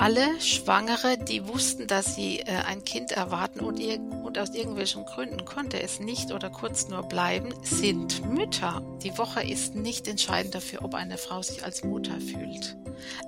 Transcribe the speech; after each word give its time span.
alle 0.00 0.40
Schwangere, 0.40 1.18
die 1.18 1.46
wussten, 1.46 1.86
dass 1.86 2.14
sie 2.14 2.40
äh, 2.40 2.46
ein 2.66 2.84
Kind 2.84 3.12
erwarten 3.12 3.60
und, 3.60 3.78
und, 4.24 4.38
aus 4.38 4.54
irgendwelchen 4.54 5.04
Gründen 5.04 5.44
konnte 5.44 5.82
es 5.82 6.00
nicht 6.00 6.32
oder 6.32 6.48
kurz 6.48 6.88
nur 6.88 7.02
bleiben, 7.02 7.52
sind 7.62 8.26
Mütter. 8.26 8.82
Die 9.02 9.16
Woche 9.18 9.46
ist 9.46 9.74
nicht 9.74 10.08
entscheidend 10.08 10.54
dafür, 10.54 10.84
ob 10.84 10.94
eine 10.94 11.18
Frau 11.18 11.42
sich 11.42 11.64
als 11.64 11.84
Mutter 11.84 12.18
fühlt. 12.18 12.78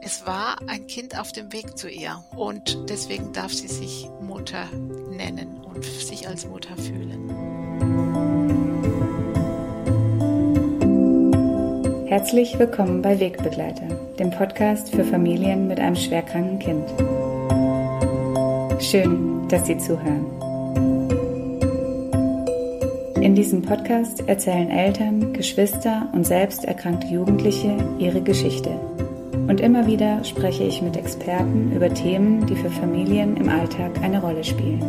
Es 0.00 0.27
war 0.27 0.56
ein 0.66 0.87
Kind 0.87 1.19
auf 1.19 1.30
dem 1.32 1.53
Weg 1.53 1.77
zu 1.77 1.90
ihr 1.90 2.24
und 2.37 2.89
deswegen 2.89 3.35
darf 3.35 3.53
sie 3.53 3.69
sich 3.69 4.09
Mutter 4.23 4.67
nennen 5.11 5.63
und 5.63 5.85
sich 5.85 6.27
als 6.27 6.47
Mutter 6.47 6.77
fühlen. 6.79 7.51
Herzlich 12.13 12.58
willkommen 12.58 13.01
bei 13.01 13.19
Wegbegleiter, 13.19 13.87
dem 14.19 14.31
Podcast 14.31 14.94
für 14.94 15.03
Familien 15.03 15.67
mit 15.67 15.81
einem 15.81 15.97
schwerkranken 15.97 16.59
Kind. 16.59 16.84
Schön, 18.83 19.48
dass 19.48 19.66
Sie 19.66 19.79
zuhören. 19.79 20.27
In 23.23 23.35
diesem 23.35 23.62
Podcast 23.62 24.29
erzählen 24.29 24.71
Eltern, 24.71 25.33
Geschwister 25.33 26.07
und 26.12 26.27
selbst 26.27 26.66
erkrankte 26.66 27.07
Jugendliche 27.07 27.79
ihre 27.98 28.21
Geschichte. 28.21 28.73
Und 29.49 29.63
immer 29.63 29.87
wieder 29.87 30.23
spreche 30.23 30.65
ich 30.65 30.83
mit 30.83 30.99
Experten 30.99 31.73
über 31.74 31.95
Themen, 31.95 32.45
die 32.45 32.57
für 32.57 32.69
Familien 32.69 33.38
im 33.38 33.49
Alltag 33.49 33.91
eine 34.02 34.21
Rolle 34.21 34.45
spielen. 34.45 34.83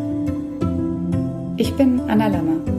Ich 1.55 1.74
bin 1.76 2.02
Anna 2.02 2.27
Lammer 2.27 2.73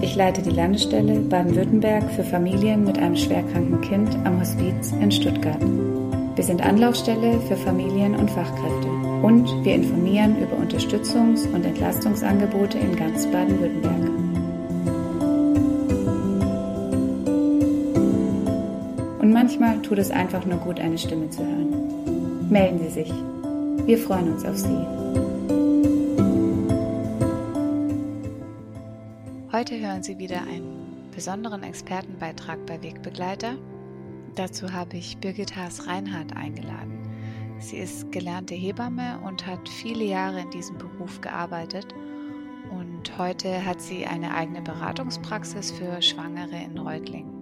ich 0.00 0.16
leite 0.16 0.42
die 0.42 0.50
Landesstelle 0.50 1.20
Baden-Württemberg 1.20 2.10
für 2.12 2.24
Familien 2.24 2.84
mit 2.84 2.98
einem 2.98 3.16
schwerkranken 3.16 3.80
Kind 3.80 4.14
am 4.24 4.40
Hospiz 4.40 4.92
in 5.00 5.10
Stuttgart. 5.10 5.60
Wir 6.36 6.44
sind 6.44 6.64
Anlaufstelle 6.64 7.38
für 7.48 7.56
Familien 7.56 8.14
und 8.14 8.30
Fachkräfte 8.30 8.88
und 9.22 9.46
wir 9.64 9.74
informieren 9.74 10.36
über 10.40 10.56
Unterstützungs- 10.56 11.46
und 11.52 11.64
Entlastungsangebote 11.64 12.78
in 12.78 12.96
ganz 12.96 13.26
Baden-Württemberg. 13.26 14.10
Und 19.20 19.32
manchmal 19.32 19.82
tut 19.82 19.98
es 19.98 20.10
einfach 20.10 20.46
nur 20.46 20.58
gut, 20.58 20.80
eine 20.80 20.96
Stimme 20.96 21.28
zu 21.28 21.40
hören. 21.40 22.48
Melden 22.48 22.78
Sie 22.78 22.90
sich. 22.90 23.12
Wir 23.84 23.98
freuen 23.98 24.32
uns 24.32 24.44
auf 24.44 24.56
Sie. 24.56 25.29
Heute 29.60 29.78
hören 29.78 30.02
Sie 30.02 30.18
wieder 30.18 30.40
einen 30.40 31.10
besonderen 31.14 31.62
Expertenbeitrag 31.62 32.64
bei 32.64 32.82
Wegbegleiter. 32.82 33.58
Dazu 34.34 34.72
habe 34.72 34.96
ich 34.96 35.18
Birgit 35.18 35.54
Haas-Reinhardt 35.54 36.34
eingeladen. 36.34 36.98
Sie 37.58 37.76
ist 37.76 38.10
gelernte 38.10 38.54
Hebamme 38.54 39.20
und 39.22 39.46
hat 39.46 39.68
viele 39.68 40.04
Jahre 40.04 40.40
in 40.40 40.50
diesem 40.50 40.78
Beruf 40.78 41.20
gearbeitet. 41.20 41.88
Und 42.70 43.18
heute 43.18 43.62
hat 43.66 43.82
sie 43.82 44.06
eine 44.06 44.34
eigene 44.34 44.62
Beratungspraxis 44.62 45.72
für 45.72 46.00
Schwangere 46.00 46.56
in 46.56 46.78
Reutlingen. 46.78 47.39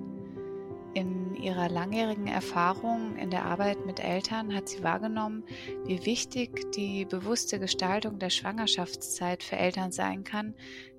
In 0.99 1.37
ihrer 1.37 1.69
langjährigen 1.69 2.27
Erfahrung 2.27 3.15
in 3.19 3.31
der 3.31 3.45
Arbeit 3.45 3.87
mit 3.87 4.01
Eltern 4.01 4.53
hat 4.53 4.69
sie 4.69 4.83
wahrgenommen, 4.83 5.45
wie 5.85 6.05
wichtig 6.05 6.73
die 6.73 7.05
bewusste 7.05 7.61
Gestaltung 7.61 8.19
der 8.19 8.31
Schwangerschaftszeit 8.31 9.45
für 9.45 9.55
Eltern 9.55 9.93
sein 9.93 10.25
kann, 10.25 10.57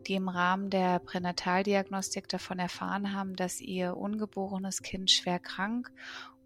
die 0.07 0.13
im 0.13 0.29
Rahmen 0.29 0.69
der 0.69 0.99
Pränataldiagnostik 0.99 2.29
davon 2.29 2.59
erfahren 2.59 3.13
haben, 3.13 3.35
dass 3.35 3.59
ihr 3.59 3.97
ungeborenes 3.97 4.83
Kind 4.83 5.11
schwer 5.11 5.37
krank 5.37 5.91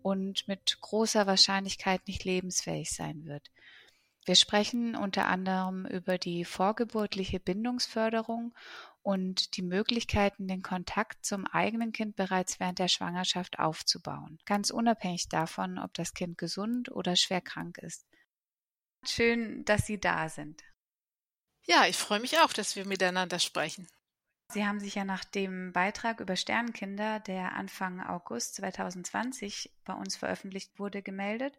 und 0.01 0.47
mit 0.47 0.79
großer 0.81 1.27
Wahrscheinlichkeit 1.27 2.07
nicht 2.07 2.23
lebensfähig 2.23 2.91
sein 2.91 3.25
wird. 3.25 3.51
Wir 4.25 4.35
sprechen 4.35 4.95
unter 4.95 5.27
anderem 5.27 5.85
über 5.85 6.17
die 6.17 6.43
vorgeburtliche 6.43 7.39
Bindungsförderung 7.39 8.55
und 9.03 9.57
die 9.57 9.61
Möglichkeiten, 9.61 10.47
den 10.47 10.63
Kontakt 10.63 11.25
zum 11.25 11.45
eigenen 11.45 11.91
Kind 11.91 12.15
bereits 12.15 12.59
während 12.59 12.79
der 12.79 12.87
Schwangerschaft 12.87 13.59
aufzubauen, 13.59 14.39
ganz 14.45 14.71
unabhängig 14.71 15.27
davon, 15.29 15.77
ob 15.77 15.93
das 15.93 16.13
Kind 16.13 16.37
gesund 16.37 16.89
oder 16.89 17.15
schwer 17.15 17.41
krank 17.41 17.77
ist. 17.77 18.07
Schön, 19.05 19.65
dass 19.65 19.85
Sie 19.85 19.99
da 19.99 20.29
sind. 20.29 20.63
Ja, 21.65 21.85
ich 21.85 21.97
freue 21.97 22.21
mich 22.21 22.39
auch, 22.39 22.53
dass 22.53 22.75
wir 22.75 22.85
miteinander 22.85 23.39
sprechen. 23.39 23.87
Sie 24.49 24.65
haben 24.65 24.79
sich 24.79 24.95
ja 24.95 25.05
nach 25.05 25.23
dem 25.25 25.73
Beitrag 25.73 26.19
über 26.19 26.35
Sternkinder, 26.35 27.19
der 27.19 27.53
Anfang 27.53 28.01
August 28.01 28.55
2020 28.55 29.73
bei 29.83 29.93
uns 29.93 30.15
veröffentlicht 30.15 30.77
wurde, 30.77 31.01
gemeldet 31.01 31.57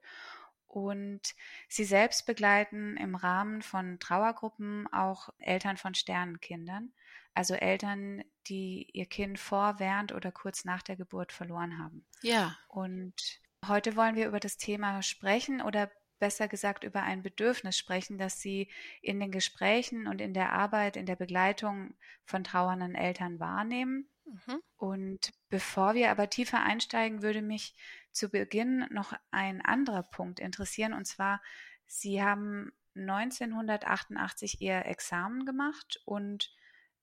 und 0.67 1.21
sie 1.69 1.85
selbst 1.85 2.27
begleiten 2.27 2.97
im 2.97 3.15
Rahmen 3.15 3.63
von 3.63 3.99
Trauergruppen 4.01 4.93
auch 4.93 5.31
Eltern 5.39 5.77
von 5.77 5.95
Sternenkindern, 5.95 6.93
also 7.35 7.55
Eltern, 7.55 8.23
die 8.47 8.89
ihr 8.93 9.07
Kind 9.07 9.39
vor, 9.39 9.79
während 9.79 10.13
oder 10.13 10.31
kurz 10.33 10.65
nach 10.65 10.83
der 10.83 10.97
Geburt 10.97 11.33
verloren 11.33 11.79
haben. 11.79 12.07
Ja. 12.23 12.57
Und 12.69 13.41
heute 13.67 13.97
wollen 13.97 14.17
wir 14.17 14.29
über 14.29 14.41
das 14.41 14.57
Thema 14.57 15.03
sprechen 15.03 15.61
oder 15.61 15.91
besser 16.19 16.49
gesagt 16.49 16.85
über 16.85 17.03
ein 17.03 17.23
Bedürfnis 17.23 17.77
sprechen, 17.77 18.19
das 18.19 18.41
sie 18.41 18.71
in 19.03 19.21
den 19.21 19.31
Gesprächen 19.31 20.07
und 20.07 20.21
in 20.21 20.33
der 20.33 20.53
Arbeit, 20.53 20.97
in 20.97 21.07
der 21.07 21.17
Begleitung 21.17 21.95
von 22.25 22.45
trauernden 22.45 22.95
Eltern 22.95 23.41
wahrnehmen. 23.41 24.09
Mhm. 24.25 24.63
Und 24.77 25.33
bevor 25.51 25.95
wir 25.95 26.11
aber 26.11 26.31
tiefer 26.31 26.63
einsteigen, 26.63 27.23
würde 27.23 27.43
mich 27.43 27.75
zu 28.11 28.31
Beginn 28.31 28.87
noch 28.91 29.13
ein 29.33 29.61
anderer 29.61 30.03
Punkt 30.03 30.41
interessieren, 30.41 30.93
und 30.93 31.07
zwar, 31.07 31.43
Sie 31.87 32.23
haben 32.23 32.73
1988 32.97 34.61
Ihr 34.61 34.87
Examen 34.87 35.45
gemacht 35.45 36.01
und 36.05 36.55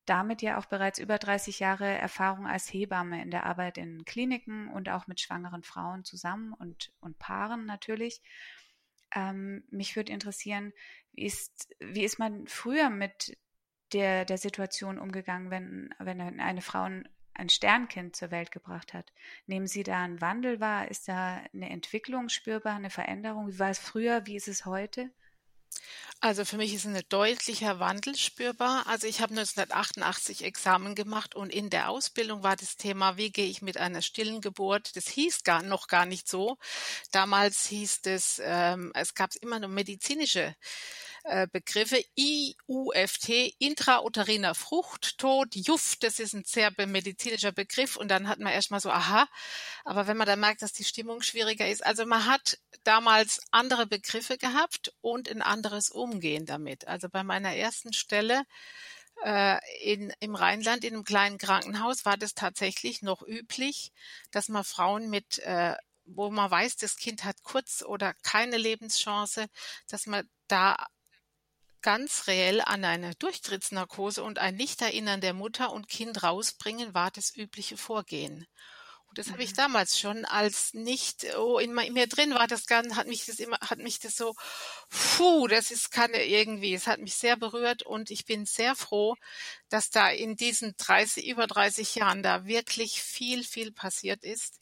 damit 0.05 0.41
ja 0.41 0.57
auch 0.57 0.65
bereits 0.65 0.99
über 0.99 1.17
30 1.17 1.59
Jahre 1.59 1.87
Erfahrung 1.87 2.47
als 2.47 2.71
Hebamme 2.71 3.21
in 3.21 3.31
der 3.31 3.45
Arbeit 3.45 3.77
in 3.77 4.03
Kliniken 4.05 4.69
und 4.69 4.89
auch 4.89 5.07
mit 5.07 5.19
schwangeren 5.19 5.63
Frauen 5.63 6.03
zusammen 6.03 6.53
und, 6.53 6.91
und 7.01 7.19
Paaren 7.19 7.65
natürlich. 7.65 8.21
Ähm, 9.13 9.63
mich 9.69 9.95
würde 9.95 10.11
interessieren, 10.11 10.73
wie 11.13 11.25
ist, 11.25 11.75
wie 11.79 12.03
ist 12.03 12.19
man 12.19 12.47
früher 12.47 12.89
mit 12.89 13.37
der, 13.93 14.25
der 14.25 14.37
Situation 14.37 14.97
umgegangen, 14.97 15.51
wenn, 15.51 15.93
wenn 15.99 16.39
eine 16.39 16.61
Frau 16.61 16.87
ein 17.33 17.49
Sternkind 17.49 18.15
zur 18.15 18.31
Welt 18.31 18.51
gebracht 18.51 18.93
hat. 18.93 19.11
Nehmen 19.47 19.67
Sie 19.67 19.83
da 19.83 20.03
einen 20.03 20.21
Wandel 20.21 20.59
wahr? 20.59 20.89
Ist 20.89 21.07
da 21.07 21.41
eine 21.53 21.69
Entwicklung 21.69 22.29
spürbar, 22.29 22.75
eine 22.75 22.89
Veränderung? 22.89 23.47
Wie 23.47 23.59
war 23.59 23.69
es 23.69 23.79
früher? 23.79 24.25
Wie 24.25 24.35
ist 24.35 24.47
es 24.47 24.65
heute? 24.65 25.11
Also 26.23 26.45
für 26.45 26.57
mich 26.57 26.73
ist 26.75 26.85
ein 26.85 27.01
deutlicher 27.09 27.79
Wandel 27.79 28.15
spürbar. 28.15 28.85
Also 28.85 29.07
ich 29.07 29.21
habe 29.21 29.31
1988 29.31 30.43
Examen 30.43 30.93
gemacht 30.93 31.33
und 31.33 31.51
in 31.51 31.71
der 31.71 31.89
Ausbildung 31.89 32.43
war 32.43 32.55
das 32.55 32.77
Thema, 32.77 33.17
wie 33.17 33.31
gehe 33.31 33.47
ich 33.47 33.63
mit 33.63 33.77
einer 33.77 34.03
stillen 34.03 34.39
Geburt? 34.39 34.95
Das 34.95 35.07
hieß 35.07 35.43
gar 35.43 35.63
noch 35.63 35.87
gar 35.87 36.05
nicht 36.05 36.29
so. 36.29 36.57
Damals 37.11 37.65
hieß 37.65 38.01
es, 38.03 38.39
ähm, 38.43 38.91
es 38.93 39.15
gab 39.15 39.35
immer 39.37 39.59
nur 39.59 39.69
medizinische 39.69 40.55
äh, 41.23 41.47
Begriffe 41.51 42.03
IUFT, 42.15 43.29
intrauteriner 43.59 44.55
Fruchttod, 44.55 45.55
JUF, 45.55 45.95
das 45.99 46.19
ist 46.19 46.33
ein 46.33 46.43
sehr 46.45 46.71
medizinischer 46.87 47.51
Begriff 47.51 47.95
und 47.95 48.09
dann 48.09 48.27
hat 48.27 48.39
man 48.39 48.53
erstmal 48.53 48.79
so, 48.79 48.89
aha, 48.89 49.27
aber 49.83 50.07
wenn 50.07 50.17
man 50.17 50.27
dann 50.27 50.39
merkt, 50.39 50.61
dass 50.61 50.73
die 50.73 50.83
Stimmung 50.83 51.21
schwieriger 51.21 51.67
ist, 51.67 51.85
also 51.85 52.05
man 52.05 52.25
hat 52.25 52.57
damals 52.83 53.41
andere 53.51 53.87
Begriffe 53.87 54.37
gehabt 54.37 54.93
und 55.01 55.29
ein 55.29 55.41
anderes 55.41 55.89
Umgehen 55.89 56.45
damit. 56.45 56.87
Also 56.87 57.09
bei 57.09 57.23
meiner 57.23 57.55
ersten 57.55 57.93
Stelle 57.93 58.43
äh, 59.23 59.59
in, 59.83 60.13
im 60.19 60.35
Rheinland 60.35 60.83
in 60.83 60.95
einem 60.95 61.03
kleinen 61.03 61.37
Krankenhaus 61.37 62.05
war 62.05 62.17
das 62.17 62.33
tatsächlich 62.33 63.01
noch 63.01 63.21
üblich, 63.21 63.91
dass 64.31 64.49
man 64.49 64.63
Frauen 64.63 65.09
mit 65.09 65.39
äh, 65.39 65.75
wo 66.05 66.29
man 66.29 66.51
weiß, 66.51 66.77
das 66.77 66.97
Kind 66.97 67.23
hat 67.23 67.43
kurz 67.43 67.83
oder 67.83 68.13
keine 68.23 68.57
Lebenschance, 68.57 69.47
dass 69.87 70.07
man 70.07 70.27
da 70.47 70.75
ganz 71.81 72.27
reell 72.27 72.61
an 72.61 72.85
eine 72.85 73.15
Durchtrittsnarkose 73.15 74.23
und 74.23 74.39
ein 74.39 74.55
Nichterinnern 74.55 75.21
der 75.21 75.33
Mutter 75.33 75.71
und 75.71 75.87
Kind 75.87 76.23
rausbringen 76.23 76.93
war 76.93 77.11
das 77.11 77.35
übliche 77.35 77.77
Vorgehen. 77.77 78.47
Und 79.11 79.17
das 79.17 79.29
habe 79.29 79.43
ich 79.43 79.51
mhm. 79.51 79.55
damals 79.55 79.99
schon 79.99 80.23
als 80.23 80.73
nicht, 80.73 81.25
oh, 81.35 81.59
in, 81.59 81.77
in, 81.77 81.91
mir 81.91 82.07
drin 82.07 82.33
war 82.33 82.47
das 82.47 82.65
ganz, 82.65 82.95
hat 82.95 83.07
mich 83.07 83.25
das 83.25 83.39
immer, 83.39 83.57
hat 83.59 83.79
mich 83.79 83.99
das 83.99 84.15
so, 84.15 84.35
puh, 84.89 85.47
das 85.47 85.69
ist 85.69 85.91
keine 85.91 86.23
irgendwie, 86.23 86.73
es 86.73 86.87
hat 86.87 87.01
mich 87.01 87.15
sehr 87.15 87.35
berührt 87.35 87.83
und 87.83 88.09
ich 88.09 88.23
bin 88.23 88.45
sehr 88.45 88.73
froh, 88.73 89.17
dass 89.67 89.89
da 89.89 90.09
in 90.09 90.37
diesen 90.37 90.75
30, 90.77 91.27
über 91.27 91.45
30 91.45 91.95
Jahren 91.95 92.23
da 92.23 92.45
wirklich 92.45 93.01
viel, 93.01 93.43
viel 93.43 93.73
passiert 93.73 94.23
ist, 94.23 94.59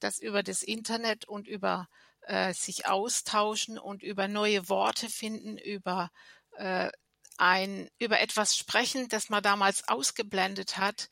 dass 0.00 0.18
über 0.18 0.42
das 0.42 0.64
Internet 0.64 1.28
und 1.28 1.46
über 1.46 1.86
äh, 2.22 2.54
sich 2.54 2.86
austauschen 2.86 3.78
und 3.78 4.02
über 4.02 4.26
neue 4.26 4.68
Worte 4.68 5.08
finden, 5.08 5.58
über 5.58 6.10
äh, 6.56 6.90
ein, 7.38 7.88
über 7.98 8.20
etwas 8.20 8.56
sprechen, 8.56 9.08
das 9.08 9.28
man 9.28 9.42
damals 9.42 9.88
ausgeblendet 9.88 10.76
hat, 10.76 11.08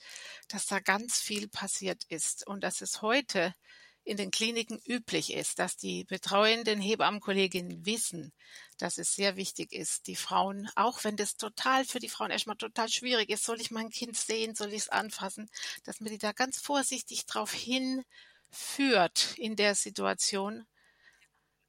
dass 0.49 0.67
da 0.67 0.81
ganz 0.81 1.19
viel 1.19 1.49
passiert 1.49 2.05
ist 2.09 2.47
und 2.47 2.63
dass 2.63 2.81
es 2.83 3.03
heute 3.03 3.55
in 4.05 4.17
den 4.17 4.31
Kliniken 4.31 4.81
üblich 4.87 5.33
ist, 5.33 5.59
dass 5.59 5.77
die 5.77 6.05
betreuenden 6.05 6.81
Hebammenkolleginnen 6.81 7.85
wissen, 7.85 8.33
dass 8.79 8.99
es 8.99 9.15
sehr 9.15 9.37
wichtig 9.37 9.73
ist, 9.73 10.07
die 10.07 10.17
Frauen, 10.17 10.69
auch 10.75 11.05
wenn 11.05 11.17
das 11.17 11.37
total 11.37 11.85
für 11.85 11.99
die 11.99 12.09
Frauen 12.09 12.31
erstmal 12.31 12.57
total 12.57 12.89
schwierig 12.89 13.29
ist, 13.31 13.45
soll 13.45 13.61
ich 13.61 13.71
mein 13.71 13.91
Kind 13.91 14.17
sehen, 14.17 14.55
soll 14.55 14.69
ich 14.69 14.83
es 14.83 14.89
anfassen, 14.89 15.51
dass 15.85 16.01
man 16.01 16.11
die 16.11 16.19
da 16.19 16.33
ganz 16.33 16.59
vorsichtig 16.59 17.27
drauf 17.27 17.53
hinführt 17.53 19.35
in 19.37 19.55
der 19.57 19.75
Situation, 19.75 20.67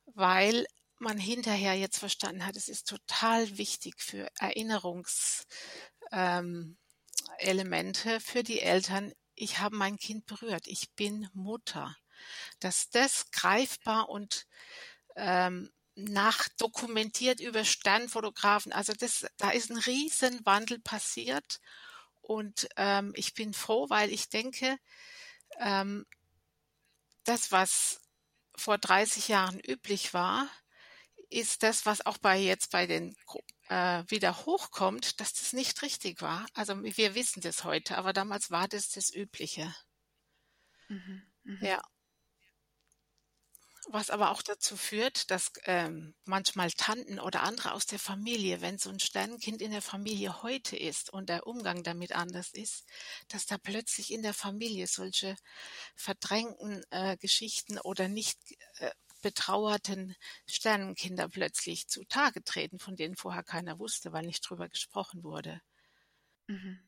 weil 0.06 0.66
man 1.02 1.18
hinterher 1.18 1.74
jetzt 1.74 2.00
verstanden 2.00 2.46
hat, 2.46 2.56
es 2.56 2.70
ist 2.70 2.88
total 2.88 3.58
wichtig 3.58 3.96
für 4.02 4.30
Erinnerungselemente 4.40 5.48
ähm, 6.12 6.78
für 8.20 8.44
die 8.44 8.62
Eltern. 8.62 9.14
Ich 9.36 9.60
habe 9.60 9.76
mein 9.76 9.98
Kind 9.98 10.26
berührt. 10.26 10.68
Ich 10.68 10.92
bin 10.94 11.30
Mutter. 11.34 11.96
Dass 12.60 12.90
das 12.90 13.32
greifbar 13.32 14.10
und 14.10 14.46
ähm, 15.16 15.72
nachdokumentiert 15.96 17.40
über 17.40 17.66
Sternfotografen. 17.66 18.72
Also 18.72 18.94
das, 18.94 19.26
da 19.38 19.52
ist 19.52 19.72
ein 19.72 19.78
Riesenwandel 19.78 20.80
passiert. 20.80 21.60
Und 22.22 22.68
ähm, 22.78 23.12
ich 23.16 23.34
bin 23.34 23.54
froh, 23.54 23.90
weil 23.90 24.12
ich 24.12 24.30
denke, 24.30 24.78
ähm, 25.60 26.06
das, 27.24 27.52
was 27.52 28.02
vor 28.56 28.78
30 28.78 29.28
Jahren 29.28 29.60
üblich 29.60 30.14
war, 30.14 30.48
ist 31.32 31.64
das, 31.64 31.86
was 31.86 32.06
auch 32.06 32.18
bei 32.20 32.38
jetzt 32.38 32.72
bei 32.72 32.88
den 32.88 33.16
äh, 33.70 34.04
wieder 34.08 34.46
hochkommt, 34.46 35.20
dass 35.20 35.34
das 35.34 35.54
nicht 35.54 35.82
richtig 35.82 36.22
war. 36.22 36.46
Also 36.54 36.82
wir 36.84 37.16
wissen 37.16 37.42
das 37.42 37.64
heute, 37.64 37.98
aber 37.98 38.14
damals 38.14 38.52
war 38.52 38.68
das 38.68 38.90
das 38.90 39.14
Übliche. 39.14 39.74
Mhm, 40.90 41.22
mh. 41.46 41.58
Ja. 41.62 41.82
Was 43.88 44.10
aber 44.12 44.30
auch 44.32 44.42
dazu 44.44 44.78
führt, 44.78 45.32
dass 45.32 45.52
ähm, 45.66 46.14
manchmal 46.26 46.70
Tanten 46.72 47.20
oder 47.20 47.42
andere 47.44 47.74
aus 47.74 47.86
der 47.88 47.98
Familie, 48.00 48.62
wenn 48.62 48.78
so 48.78 48.90
ein 48.92 49.00
Sternenkind 49.00 49.62
in 49.62 49.72
der 49.72 49.82
Familie 49.82 50.44
heute 50.44 50.78
ist 50.78 51.10
und 51.12 51.30
der 51.30 51.48
Umgang 51.48 51.82
damit 51.84 52.12
anders 52.12 52.50
ist, 52.54 52.86
dass 53.28 53.48
da 53.48 53.58
plötzlich 53.58 54.12
in 54.14 54.22
der 54.22 54.36
Familie 54.36 54.86
solche 54.88 55.36
verdrängten 55.96 56.84
äh, 56.92 57.18
Geschichten 57.18 57.80
oder 57.80 58.08
nicht 58.08 58.38
äh, 58.78 58.92
betrauerten 59.22 60.16
Sternenkinder 60.48 61.30
plötzlich 61.30 61.88
zutage 61.88 62.44
treten, 62.44 62.80
von 62.80 62.96
denen 62.96 63.16
vorher 63.16 63.44
keiner 63.44 63.80
wusste, 63.80 64.12
weil 64.14 64.26
nicht 64.26 64.48
drüber 64.48 64.70
gesprochen 64.70 65.24
wurde. 65.24 65.62
Mhm. 66.48 66.80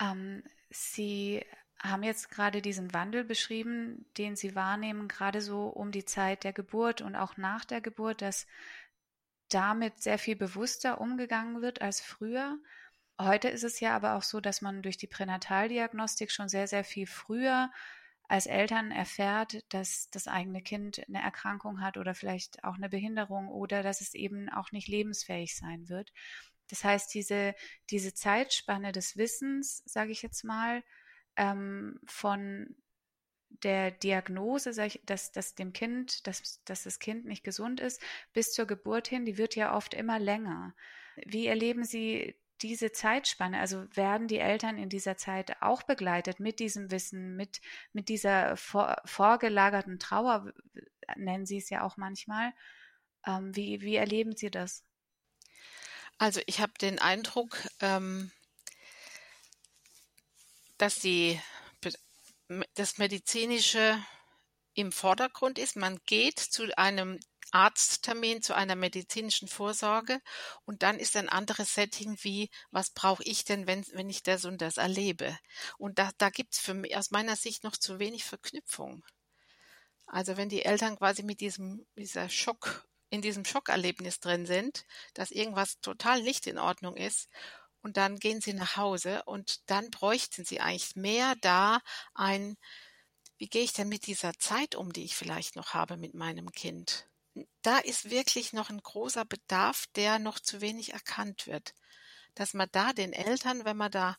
Ähm, 0.00 0.42
Sie 0.70 1.44
haben 1.78 2.02
jetzt 2.02 2.30
gerade 2.30 2.62
diesen 2.62 2.94
Wandel 2.94 3.24
beschrieben, 3.24 4.06
den 4.16 4.36
Sie 4.36 4.54
wahrnehmen, 4.54 5.06
gerade 5.06 5.40
so 5.40 5.66
um 5.66 5.92
die 5.92 6.04
Zeit 6.04 6.44
der 6.44 6.52
Geburt 6.52 7.00
und 7.00 7.14
auch 7.14 7.36
nach 7.36 7.64
der 7.64 7.80
Geburt, 7.80 8.22
dass 8.22 8.46
damit 9.48 10.02
sehr 10.02 10.18
viel 10.18 10.36
bewusster 10.36 11.00
umgegangen 11.00 11.62
wird 11.62 11.82
als 11.82 12.00
früher. 12.00 12.58
Heute 13.20 13.48
ist 13.48 13.62
es 13.62 13.80
ja 13.80 13.94
aber 13.94 14.14
auch 14.14 14.22
so, 14.22 14.40
dass 14.40 14.62
man 14.62 14.82
durch 14.82 14.96
die 14.96 15.06
Pränataldiagnostik 15.06 16.32
schon 16.32 16.48
sehr, 16.48 16.66
sehr 16.66 16.84
viel 16.84 17.06
früher 17.06 17.70
als 18.34 18.46
Eltern 18.46 18.90
erfährt, 18.90 19.64
dass 19.72 20.10
das 20.10 20.26
eigene 20.26 20.60
Kind 20.60 21.00
eine 21.06 21.22
Erkrankung 21.22 21.80
hat 21.80 21.96
oder 21.96 22.16
vielleicht 22.16 22.64
auch 22.64 22.74
eine 22.74 22.88
Behinderung 22.88 23.46
oder 23.46 23.84
dass 23.84 24.00
es 24.00 24.12
eben 24.12 24.48
auch 24.48 24.72
nicht 24.72 24.88
lebensfähig 24.88 25.56
sein 25.56 25.88
wird. 25.88 26.12
Das 26.68 26.82
heißt, 26.82 27.14
diese, 27.14 27.54
diese 27.90 28.12
Zeitspanne 28.12 28.90
des 28.90 29.16
Wissens, 29.16 29.84
sage 29.86 30.10
ich 30.10 30.22
jetzt 30.22 30.42
mal, 30.42 30.82
ähm, 31.36 32.00
von 32.06 32.74
der 33.62 33.92
Diagnose, 33.92 34.72
dass, 35.04 35.30
dass 35.30 35.54
dem 35.54 35.72
Kind, 35.72 36.26
dass, 36.26 36.60
dass 36.64 36.82
das 36.82 36.98
Kind 36.98 37.26
nicht 37.26 37.44
gesund 37.44 37.78
ist, 37.78 38.02
bis 38.32 38.52
zur 38.52 38.66
Geburt 38.66 39.06
hin, 39.06 39.26
die 39.26 39.38
wird 39.38 39.54
ja 39.54 39.76
oft 39.76 39.94
immer 39.94 40.18
länger. 40.18 40.74
Wie 41.24 41.46
erleben 41.46 41.84
Sie 41.84 42.34
diese 42.62 42.92
Zeitspanne, 42.92 43.60
also 43.60 43.84
werden 43.96 44.28
die 44.28 44.38
Eltern 44.38 44.78
in 44.78 44.88
dieser 44.88 45.16
Zeit 45.16 45.60
auch 45.60 45.82
begleitet 45.82 46.40
mit 46.40 46.60
diesem 46.60 46.90
Wissen, 46.90 47.36
mit, 47.36 47.60
mit 47.92 48.08
dieser 48.08 48.56
vor, 48.56 48.96
vorgelagerten 49.04 49.98
Trauer, 49.98 50.52
nennen 51.16 51.46
Sie 51.46 51.58
es 51.58 51.70
ja 51.70 51.82
auch 51.82 51.96
manchmal. 51.96 52.52
Ähm, 53.26 53.54
wie, 53.54 53.80
wie 53.80 53.96
erleben 53.96 54.36
Sie 54.36 54.50
das? 54.50 54.84
Also 56.18 56.40
ich 56.46 56.60
habe 56.60 56.72
den 56.80 56.98
Eindruck, 56.98 57.56
ähm, 57.80 58.30
dass 60.78 60.96
die, 60.96 61.40
das 62.74 62.98
Medizinische 62.98 63.98
im 64.74 64.92
Vordergrund 64.92 65.58
ist. 65.58 65.76
Man 65.76 65.98
geht 66.06 66.38
zu 66.38 66.76
einem 66.76 67.18
Arzttermin 67.54 68.42
zu 68.42 68.54
einer 68.54 68.74
medizinischen 68.74 69.46
Vorsorge 69.46 70.20
und 70.64 70.82
dann 70.82 70.98
ist 70.98 71.16
ein 71.16 71.28
anderes 71.28 71.72
Setting 71.74 72.18
wie, 72.22 72.50
was 72.72 72.90
brauche 72.90 73.22
ich 73.22 73.44
denn, 73.44 73.68
wenn, 73.68 73.86
wenn 73.92 74.10
ich 74.10 74.24
das 74.24 74.44
und 74.44 74.60
das 74.60 74.76
erlebe? 74.76 75.38
Und 75.78 76.00
da, 76.00 76.10
da 76.18 76.30
gibt 76.30 76.54
es 76.54 76.96
aus 76.96 77.10
meiner 77.12 77.36
Sicht 77.36 77.62
noch 77.62 77.76
zu 77.76 78.00
wenig 78.00 78.24
Verknüpfung. 78.24 79.04
Also 80.06 80.36
wenn 80.36 80.48
die 80.48 80.64
Eltern 80.64 80.96
quasi 80.96 81.22
mit 81.22 81.40
diesem, 81.40 81.86
dieser 81.96 82.28
Schock, 82.28 82.88
in 83.10 83.22
diesem 83.22 83.44
Schockerlebnis 83.44 84.18
drin 84.18 84.46
sind, 84.46 84.84
dass 85.14 85.30
irgendwas 85.30 85.80
total 85.80 86.22
nicht 86.22 86.48
in 86.48 86.58
Ordnung 86.58 86.96
ist 86.96 87.28
und 87.82 87.96
dann 87.96 88.18
gehen 88.18 88.40
sie 88.40 88.54
nach 88.54 88.76
Hause 88.76 89.22
und 89.26 89.70
dann 89.70 89.90
bräuchten 89.90 90.44
sie 90.44 90.60
eigentlich 90.60 90.96
mehr 90.96 91.36
da 91.40 91.78
ein, 92.14 92.56
wie 93.38 93.48
gehe 93.48 93.62
ich 93.62 93.72
denn 93.72 93.88
mit 93.88 94.06
dieser 94.08 94.32
Zeit 94.40 94.74
um, 94.74 94.92
die 94.92 95.04
ich 95.04 95.14
vielleicht 95.14 95.54
noch 95.54 95.74
habe 95.74 95.96
mit 95.96 96.14
meinem 96.14 96.50
Kind? 96.50 97.06
Da 97.62 97.78
ist 97.78 98.10
wirklich 98.10 98.52
noch 98.52 98.70
ein 98.70 98.80
großer 98.80 99.24
Bedarf, 99.24 99.86
der 99.96 100.18
noch 100.18 100.38
zu 100.38 100.60
wenig 100.60 100.92
erkannt 100.92 101.46
wird. 101.46 101.74
Dass 102.34 102.54
man 102.54 102.68
da 102.72 102.92
den 102.92 103.12
Eltern, 103.12 103.64
wenn 103.64 103.76
man 103.76 103.90
da 103.90 104.16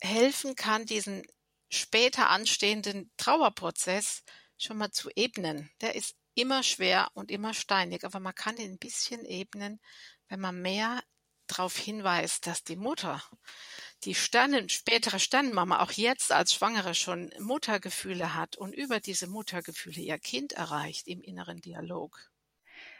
helfen 0.00 0.54
kann, 0.54 0.86
diesen 0.86 1.26
später 1.68 2.30
anstehenden 2.30 3.10
Trauerprozess 3.16 4.22
schon 4.58 4.78
mal 4.78 4.90
zu 4.92 5.10
ebnen. 5.14 5.70
Der 5.80 5.94
ist 5.94 6.16
immer 6.34 6.62
schwer 6.62 7.08
und 7.14 7.30
immer 7.30 7.54
steinig, 7.54 8.04
aber 8.04 8.20
man 8.20 8.34
kann 8.34 8.56
ihn 8.58 8.72
ein 8.72 8.78
bisschen 8.78 9.24
ebnen, 9.24 9.80
wenn 10.28 10.40
man 10.40 10.60
mehr 10.60 11.02
darauf 11.46 11.76
hinweist, 11.76 12.46
dass 12.46 12.64
die 12.64 12.76
Mutter, 12.76 13.22
die 14.04 14.14
Sternen, 14.14 14.68
spätere 14.68 15.18
Sternenmama 15.18 15.80
auch 15.80 15.92
jetzt 15.92 16.32
als 16.32 16.54
Schwangere 16.54 16.94
schon 16.94 17.32
Muttergefühle 17.38 18.34
hat 18.34 18.56
und 18.56 18.74
über 18.74 19.00
diese 19.00 19.28
Muttergefühle 19.28 20.00
ihr 20.00 20.18
Kind 20.18 20.52
erreicht 20.52 21.06
im 21.06 21.22
inneren 21.22 21.60
Dialog. 21.60 22.30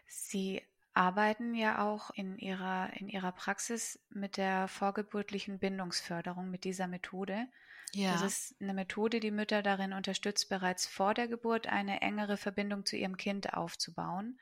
Sie 0.07 0.63
arbeiten 0.95 1.55
ja 1.55 1.85
auch 1.85 2.11
in 2.11 2.39
ihrer, 2.39 2.91
in 2.95 3.09
ihrer 3.09 3.33
Praxis 3.33 4.01
mit 4.09 4.39
der 4.39 4.67
vorgeburtlichen 4.67 5.59
Bindungsförderung, 5.59 6.51
mit 6.51 6.65
dieser 6.65 6.87
Methode. 6.87 7.49
Ja. 7.93 8.13
Das 8.13 8.23
ist 8.23 8.61
eine 8.61 8.75
Methode, 8.75 9.21
die 9.21 9.31
Mütter 9.31 9.63
darin 9.63 9.93
unterstützt, 9.93 10.49
bereits 10.49 10.87
vor 10.87 11.15
der 11.15 11.29
Geburt 11.29 11.67
eine 11.67 12.01
engere 12.01 12.37
Verbindung 12.37 12.87
zu 12.87 12.97
ihrem 12.97 13.17
Kind 13.17 13.55
aufzubauen. 13.55 14.39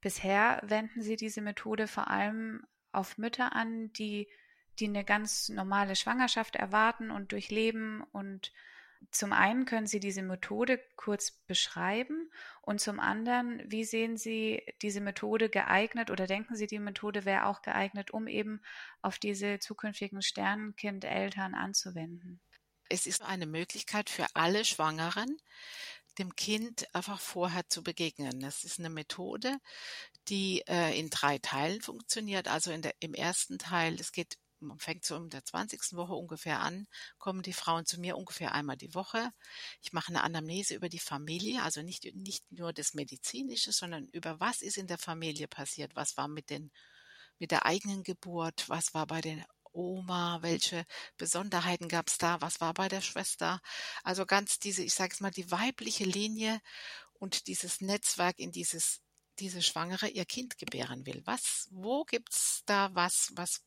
Bisher 0.00 0.60
wenden 0.62 1.02
sie 1.02 1.16
diese 1.16 1.40
Methode 1.40 1.86
vor 1.86 2.08
allem 2.08 2.64
auf 2.92 3.18
Mütter 3.18 3.54
an, 3.54 3.92
die, 3.92 4.28
die 4.78 4.86
eine 4.86 5.04
ganz 5.04 5.48
normale 5.48 5.96
Schwangerschaft 5.96 6.56
erwarten 6.56 7.10
und 7.10 7.32
durchleben 7.32 8.02
und 8.12 8.52
zum 9.10 9.32
einen 9.32 9.64
können 9.64 9.86
Sie 9.86 10.00
diese 10.00 10.22
Methode 10.22 10.80
kurz 10.96 11.30
beschreiben 11.30 12.30
und 12.62 12.80
zum 12.80 13.00
anderen, 13.00 13.62
wie 13.70 13.84
sehen 13.84 14.16
Sie 14.16 14.62
diese 14.82 15.00
Methode 15.00 15.48
geeignet 15.48 16.10
oder 16.10 16.26
denken 16.26 16.56
Sie, 16.56 16.66
die 16.66 16.78
Methode 16.78 17.24
wäre 17.24 17.46
auch 17.46 17.62
geeignet, 17.62 18.10
um 18.10 18.26
eben 18.26 18.60
auf 19.02 19.18
diese 19.18 19.58
zukünftigen 19.58 20.22
Sternenkindeltern 20.22 21.54
anzuwenden? 21.54 22.40
Es 22.88 23.06
ist 23.06 23.22
eine 23.22 23.46
Möglichkeit 23.46 24.10
für 24.10 24.26
alle 24.34 24.64
Schwangeren, 24.64 25.38
dem 26.18 26.36
Kind 26.36 26.94
einfach 26.94 27.20
vorher 27.20 27.68
zu 27.68 27.82
begegnen. 27.82 28.40
Das 28.40 28.64
ist 28.64 28.78
eine 28.78 28.90
Methode, 28.90 29.58
die 30.28 30.62
äh, 30.68 30.98
in 30.98 31.10
drei 31.10 31.38
Teilen 31.38 31.80
funktioniert. 31.82 32.48
Also 32.48 32.76
der, 32.76 32.94
im 33.00 33.14
ersten 33.14 33.58
Teil, 33.58 33.94
es 33.94 34.12
geht 34.12 34.38
fängt 34.78 35.04
so 35.04 35.16
in 35.16 35.30
der 35.30 35.44
20. 35.44 35.80
Woche 35.92 36.14
ungefähr 36.14 36.60
an, 36.60 36.86
kommen 37.18 37.42
die 37.42 37.52
Frauen 37.52 37.86
zu 37.86 38.00
mir 38.00 38.16
ungefähr 38.16 38.52
einmal 38.52 38.76
die 38.76 38.94
Woche. 38.94 39.30
Ich 39.82 39.92
mache 39.92 40.08
eine 40.08 40.22
Anamnese 40.22 40.74
über 40.74 40.88
die 40.88 40.98
Familie, 40.98 41.62
also 41.62 41.82
nicht, 41.82 42.14
nicht 42.14 42.50
nur 42.50 42.72
das 42.72 42.94
Medizinische, 42.94 43.72
sondern 43.72 44.08
über 44.12 44.40
was 44.40 44.62
ist 44.62 44.76
in 44.76 44.86
der 44.86 44.98
Familie 44.98 45.48
passiert, 45.48 45.96
was 45.96 46.16
war 46.16 46.28
mit 46.28 46.50
den, 46.50 46.70
mit 47.38 47.50
der 47.50 47.66
eigenen 47.66 48.02
Geburt, 48.02 48.68
was 48.68 48.94
war 48.94 49.06
bei 49.06 49.20
den 49.20 49.44
Oma, 49.72 50.38
welche 50.42 50.86
Besonderheiten 51.16 51.88
gab 51.88 52.08
es 52.08 52.18
da, 52.18 52.40
was 52.40 52.60
war 52.60 52.74
bei 52.74 52.88
der 52.88 53.00
Schwester. 53.00 53.60
Also 54.04 54.24
ganz 54.24 54.58
diese, 54.60 54.84
ich 54.84 54.94
sage 54.94 55.12
es 55.12 55.20
mal, 55.20 55.32
die 55.32 55.50
weibliche 55.50 56.04
Linie 56.04 56.60
und 57.14 57.48
dieses 57.48 57.80
Netzwerk 57.80 58.38
in 58.38 58.52
dieses 58.52 59.00
diese 59.38 59.62
Schwangere 59.62 60.08
ihr 60.08 60.24
Kind 60.24 60.58
gebären 60.58 61.06
will. 61.06 61.22
Was, 61.24 61.68
wo 61.70 62.04
gibt's 62.04 62.62
da 62.66 62.94
was, 62.94 63.32
was 63.34 63.62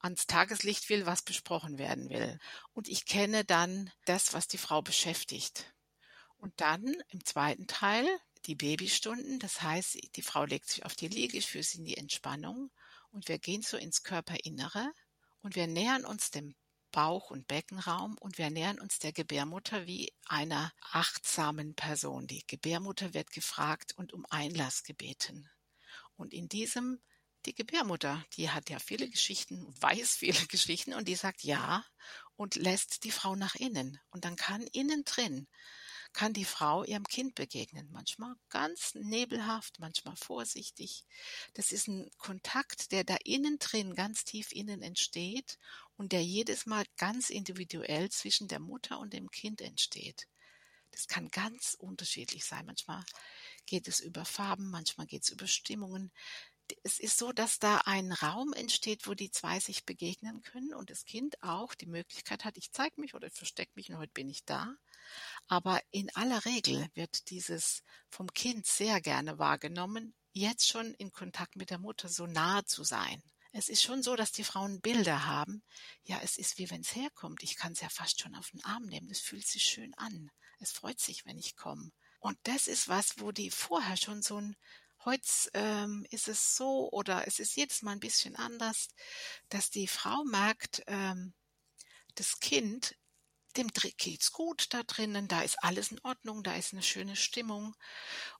ans 0.00 0.26
Tageslicht 0.26 0.88
will, 0.88 1.06
was 1.06 1.22
besprochen 1.22 1.78
werden 1.78 2.10
will. 2.10 2.38
Und 2.72 2.88
ich 2.88 3.04
kenne 3.04 3.44
dann 3.44 3.90
das, 4.04 4.32
was 4.32 4.48
die 4.48 4.58
Frau 4.58 4.82
beschäftigt. 4.82 5.72
Und 6.38 6.60
dann 6.60 6.96
im 7.08 7.24
zweiten 7.24 7.66
Teil 7.66 8.06
die 8.46 8.54
Babystunden. 8.54 9.38
Das 9.38 9.62
heißt, 9.62 9.98
die 10.16 10.22
Frau 10.22 10.44
legt 10.44 10.68
sich 10.68 10.84
auf 10.84 10.94
die 10.94 11.08
Liege, 11.08 11.38
ich 11.38 11.46
führe 11.46 11.64
sie 11.64 11.78
in 11.78 11.84
die 11.84 11.96
Entspannung 11.96 12.70
und 13.10 13.28
wir 13.28 13.38
gehen 13.38 13.62
so 13.62 13.76
ins 13.76 14.02
Körperinnere 14.02 14.92
und 15.42 15.56
wir 15.56 15.66
nähern 15.66 16.04
uns 16.04 16.30
dem 16.30 16.54
Bauch- 16.92 17.30
und 17.30 17.46
Beckenraum 17.46 18.18
und 18.18 18.38
wir 18.38 18.50
nähern 18.50 18.80
uns 18.80 18.98
der 18.98 19.12
Gebärmutter 19.12 19.86
wie 19.86 20.12
einer 20.26 20.72
achtsamen 20.90 21.74
Person. 21.74 22.26
Die 22.26 22.44
Gebärmutter 22.46 23.14
wird 23.14 23.30
gefragt 23.30 23.92
und 23.96 24.12
um 24.12 24.26
Einlass 24.30 24.82
gebeten. 24.82 25.48
Und 26.16 26.32
in 26.32 26.48
diesem, 26.48 27.00
die 27.46 27.54
Gebärmutter, 27.54 28.24
die 28.36 28.50
hat 28.50 28.70
ja 28.70 28.78
viele 28.78 29.08
Geschichten, 29.08 29.74
weiß 29.80 30.16
viele 30.16 30.38
Geschichten 30.48 30.94
und 30.94 31.08
die 31.08 31.16
sagt 31.16 31.42
ja 31.42 31.84
und 32.36 32.56
lässt 32.56 33.04
die 33.04 33.10
Frau 33.10 33.36
nach 33.36 33.54
innen. 33.54 33.98
Und 34.10 34.24
dann 34.24 34.36
kann 34.36 34.62
innen 34.72 35.04
drin 35.04 35.46
kann 36.12 36.32
die 36.32 36.44
Frau 36.44 36.84
ihrem 36.84 37.04
Kind 37.04 37.34
begegnen. 37.34 37.88
Manchmal 37.92 38.34
ganz 38.48 38.94
nebelhaft, 38.94 39.78
manchmal 39.78 40.16
vorsichtig. 40.16 41.04
Das 41.54 41.72
ist 41.72 41.88
ein 41.88 42.10
Kontakt, 42.18 42.92
der 42.92 43.04
da 43.04 43.16
innen 43.24 43.58
drin, 43.58 43.94
ganz 43.94 44.24
tief 44.24 44.52
innen 44.52 44.82
entsteht 44.82 45.58
und 45.96 46.12
der 46.12 46.24
jedes 46.24 46.66
Mal 46.66 46.84
ganz 46.96 47.30
individuell 47.30 48.10
zwischen 48.10 48.48
der 48.48 48.60
Mutter 48.60 48.98
und 48.98 49.12
dem 49.12 49.30
Kind 49.30 49.60
entsteht. 49.60 50.26
Das 50.90 51.06
kann 51.06 51.28
ganz 51.28 51.76
unterschiedlich 51.78 52.44
sein. 52.44 52.66
Manchmal 52.66 53.04
geht 53.66 53.86
es 53.86 54.00
über 54.00 54.24
Farben, 54.24 54.70
manchmal 54.70 55.06
geht 55.06 55.22
es 55.22 55.30
über 55.30 55.46
Stimmungen 55.46 56.10
es 56.82 56.98
ist 56.98 57.18
so, 57.18 57.32
dass 57.32 57.58
da 57.58 57.78
ein 57.84 58.12
Raum 58.12 58.52
entsteht, 58.52 59.06
wo 59.06 59.14
die 59.14 59.30
zwei 59.30 59.60
sich 59.60 59.84
begegnen 59.84 60.42
können 60.42 60.74
und 60.74 60.90
das 60.90 61.04
Kind 61.04 61.42
auch 61.42 61.74
die 61.74 61.86
Möglichkeit 61.86 62.44
hat, 62.44 62.56
ich 62.56 62.72
zeige 62.72 63.00
mich 63.00 63.14
oder 63.14 63.28
ich 63.28 63.34
verstecke 63.34 63.72
mich 63.74 63.90
und 63.90 63.98
heute 63.98 64.12
bin 64.12 64.28
ich 64.28 64.44
da. 64.44 64.76
Aber 65.48 65.80
in 65.90 66.14
aller 66.14 66.44
Regel 66.44 66.88
wird 66.94 67.30
dieses 67.30 67.82
vom 68.08 68.32
Kind 68.32 68.66
sehr 68.66 69.00
gerne 69.00 69.38
wahrgenommen, 69.38 70.14
jetzt 70.32 70.68
schon 70.68 70.94
in 70.94 71.12
Kontakt 71.12 71.56
mit 71.56 71.70
der 71.70 71.78
Mutter 71.78 72.08
so 72.08 72.26
nahe 72.26 72.64
zu 72.64 72.84
sein. 72.84 73.22
Es 73.52 73.68
ist 73.68 73.82
schon 73.82 74.02
so, 74.02 74.14
dass 74.14 74.30
die 74.30 74.44
Frauen 74.44 74.80
Bilder 74.80 75.26
haben. 75.26 75.64
Ja, 76.04 76.20
es 76.22 76.38
ist 76.38 76.58
wie 76.58 76.70
wenn 76.70 76.82
es 76.82 76.94
herkommt. 76.94 77.42
Ich 77.42 77.56
kann 77.56 77.72
es 77.72 77.80
ja 77.80 77.88
fast 77.88 78.20
schon 78.20 78.36
auf 78.36 78.50
den 78.50 78.64
Arm 78.64 78.84
nehmen. 78.84 79.10
Es 79.10 79.20
fühlt 79.20 79.46
sich 79.46 79.64
schön 79.64 79.92
an. 79.94 80.30
Es 80.60 80.70
freut 80.70 81.00
sich, 81.00 81.26
wenn 81.26 81.38
ich 81.38 81.56
komme. 81.56 81.90
Und 82.20 82.38
das 82.44 82.68
ist 82.68 82.88
was, 82.88 83.18
wo 83.18 83.32
die 83.32 83.50
vorher 83.50 83.96
schon 83.96 84.22
so 84.22 84.40
ein 84.40 84.56
Heute 85.04 85.28
ähm, 85.54 86.06
ist 86.10 86.28
es 86.28 86.56
so 86.56 86.90
oder 86.90 87.26
es 87.26 87.38
ist 87.38 87.56
jedes 87.56 87.80
Mal 87.82 87.92
ein 87.92 88.00
bisschen 88.00 88.36
anders, 88.36 88.88
dass 89.48 89.70
die 89.70 89.88
Frau 89.88 90.24
merkt, 90.24 90.82
ähm, 90.86 91.32
das 92.16 92.38
Kind, 92.40 92.96
dem 93.56 93.68
geht's 93.68 94.30
gut 94.32 94.66
da 94.74 94.82
drinnen, 94.82 95.26
da 95.26 95.40
ist 95.40 95.62
alles 95.64 95.90
in 95.90 96.00
Ordnung, 96.02 96.42
da 96.42 96.54
ist 96.54 96.72
eine 96.72 96.82
schöne 96.82 97.16
Stimmung 97.16 97.74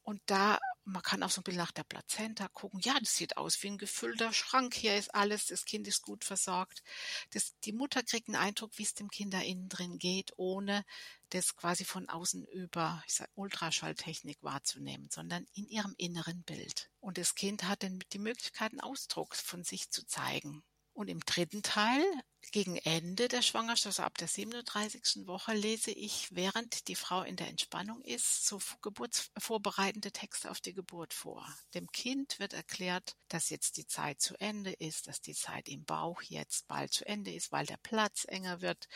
und 0.03 0.21
da 0.27 0.59
man 0.85 1.03
kann 1.03 1.23
auch 1.23 1.31
so 1.31 1.41
ein 1.41 1.45
bisschen 1.45 1.61
nach 1.61 1.73
der 1.73 1.85
Plazenta 1.85 2.49
gucken. 2.49 2.81
Ja, 2.83 2.99
das 2.99 3.15
sieht 3.15 3.37
aus 3.37 3.63
wie 3.63 3.69
ein 3.69 3.79
gefüllter 3.79 4.33
Schrank. 4.33 4.75
Hier 4.75 4.97
ist 4.97 5.15
alles, 5.15 5.47
das 5.47 5.65
Kind 5.65 5.87
ist 5.87 6.03
gut 6.03 6.25
versorgt. 6.25 6.83
Das, 7.31 7.55
die 7.61 7.73
Mutter 7.73 8.03
kriegt 8.03 8.29
einen 8.29 8.37
Eindruck, 8.37 8.73
wie 8.77 8.83
es 8.83 8.95
dem 8.95 9.11
Kind 9.11 9.33
da 9.35 9.41
innen 9.41 9.69
drin 9.69 9.99
geht, 9.99 10.33
ohne 10.37 10.85
das 11.31 11.57
quasi 11.57 11.85
von 11.85 12.09
außen 12.09 12.45
über 12.47 13.03
ich 13.07 13.15
sag, 13.15 13.31
Ultraschalltechnik 13.35 14.39
wahrzunehmen, 14.43 15.09
sondern 15.11 15.47
in 15.55 15.67
ihrem 15.67 15.95
inneren 15.97 16.43
Bild. 16.43 16.91
Und 17.01 17.19
das 17.19 17.35
Kind 17.35 17.65
hat 17.65 17.83
dann 17.83 18.01
die 18.13 18.19
Möglichkeit, 18.19 18.73
einen 18.73 18.81
Ausdruck 18.81 19.35
von 19.37 19.65
sich 19.65 19.91
zu 19.91 20.07
zeigen. 20.07 20.63
Und 21.01 21.09
im 21.09 21.21
dritten 21.21 21.63
Teil, 21.63 22.05
gegen 22.53 22.77
Ende 22.77 23.29
der 23.29 23.41
Schwangerschaft, 23.41 23.87
also 23.87 24.03
ab 24.03 24.19
der 24.19 24.29
37. 24.29 25.27
Woche, 25.27 25.55
lese 25.55 25.93
ich, 25.93 26.29
während 26.31 26.89
die 26.89 26.95
Frau 26.95 27.23
in 27.23 27.37
der 27.37 27.49
Entspannung 27.49 28.03
ist, 28.03 28.47
so 28.47 28.61
geburtsvorbereitende 28.83 30.13
Texte 30.13 30.51
auf 30.51 30.61
die 30.61 30.75
Geburt 30.75 31.15
vor. 31.15 31.47
Dem 31.73 31.91
Kind 31.93 32.39
wird 32.39 32.53
erklärt, 32.53 33.17
dass 33.29 33.49
jetzt 33.49 33.79
die 33.79 33.87
Zeit 33.87 34.21
zu 34.21 34.35
Ende 34.41 34.73
ist, 34.73 35.07
dass 35.07 35.23
die 35.23 35.35
Zeit 35.35 35.71
im 35.71 35.87
Bauch 35.87 36.21
jetzt 36.21 36.69
bald 36.69 36.93
zu 36.93 37.07
Ende 37.07 37.33
ist, 37.33 37.51
weil 37.51 37.65
der 37.65 37.79
Platz 37.79 38.27
enger 38.29 38.61
wird 38.61 38.87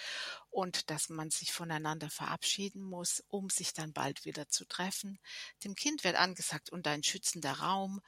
und 0.50 0.90
dass 0.90 1.08
man 1.08 1.30
sich 1.30 1.52
voneinander 1.52 2.10
verabschieden 2.10 2.82
muss, 2.82 3.24
um 3.28 3.48
sich 3.48 3.72
dann 3.72 3.94
bald 3.94 4.26
wieder 4.26 4.48
zu 4.48 4.66
treffen. 4.66 5.18
Dem 5.64 5.74
Kind 5.74 6.04
wird 6.04 6.16
angesagt, 6.16 6.70
und 6.70 6.86
ein 6.86 7.02
schützender 7.02 7.52
Raum, 7.52 8.02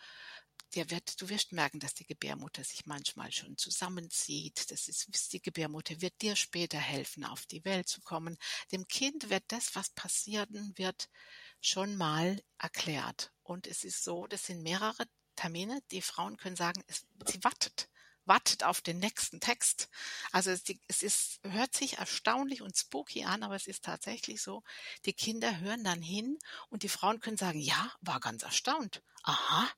der 0.77 0.91
wird, 0.91 1.21
du 1.21 1.29
wirst 1.29 1.53
merken, 1.53 1.81
dass 1.81 1.95
die 1.95 2.07
Gebärmutter 2.07 2.63
sich 2.63 2.87
manchmal 2.87 3.33
schon 3.33 3.57
zusammenzieht. 3.57 4.71
Das 4.71 4.89
ist, 4.89 5.33
die 5.33 5.41
Gebärmutter 5.41 6.01
wird 6.01 6.21
dir 6.21 6.37
später 6.37 6.79
helfen, 6.79 7.25
auf 7.25 7.47
die 7.47 7.65
Welt 7.65 7.89
zu 7.89 8.03
kommen. 8.03 8.37
Dem 8.73 8.87
Kind 8.87 9.31
wird 9.31 9.45
das, 9.49 9.75
was 9.75 9.91
passieren 9.91 10.73
wird, 10.77 11.09
schon 11.61 11.97
mal 11.97 12.43
erklärt. 12.59 13.33
Und 13.43 13.67
es 13.67 13.85
ist 13.85 14.05
so, 14.05 14.27
das 14.27 14.47
sind 14.47 14.63
mehrere 14.63 15.07
Termine. 15.35 15.83
Die 15.91 16.03
Frauen 16.03 16.37
können 16.37 16.57
sagen, 16.57 16.83
es, 16.87 17.07
sie 17.27 17.43
wartet 17.43 17.89
wartet 18.27 18.65
auf 18.65 18.81
den 18.81 18.99
nächsten 18.99 19.41
Text. 19.41 19.89
Also 20.33 20.51
es, 20.51 20.65
es 20.89 21.03
ist, 21.03 21.41
hört 21.45 21.75
sich 21.75 21.99
erstaunlich 21.99 22.61
und 22.61 22.77
spooky 22.77 23.25
an, 23.25 23.43
aber 23.43 23.55
es 23.55 23.67
ist 23.67 23.85
tatsächlich 23.85 24.43
so. 24.43 24.63
Die 25.05 25.13
Kinder 25.13 25.61
hören 25.61 25.85
dann 25.85 26.03
hin 26.03 26.37
und 26.69 26.83
die 26.83 26.89
Frauen 26.89 27.21
können 27.21 27.37
sagen, 27.37 27.61
ja, 27.61 27.93
war 28.01 28.21
ganz 28.21 28.43
erstaunt. 28.43 29.03
Aha, 29.23 29.71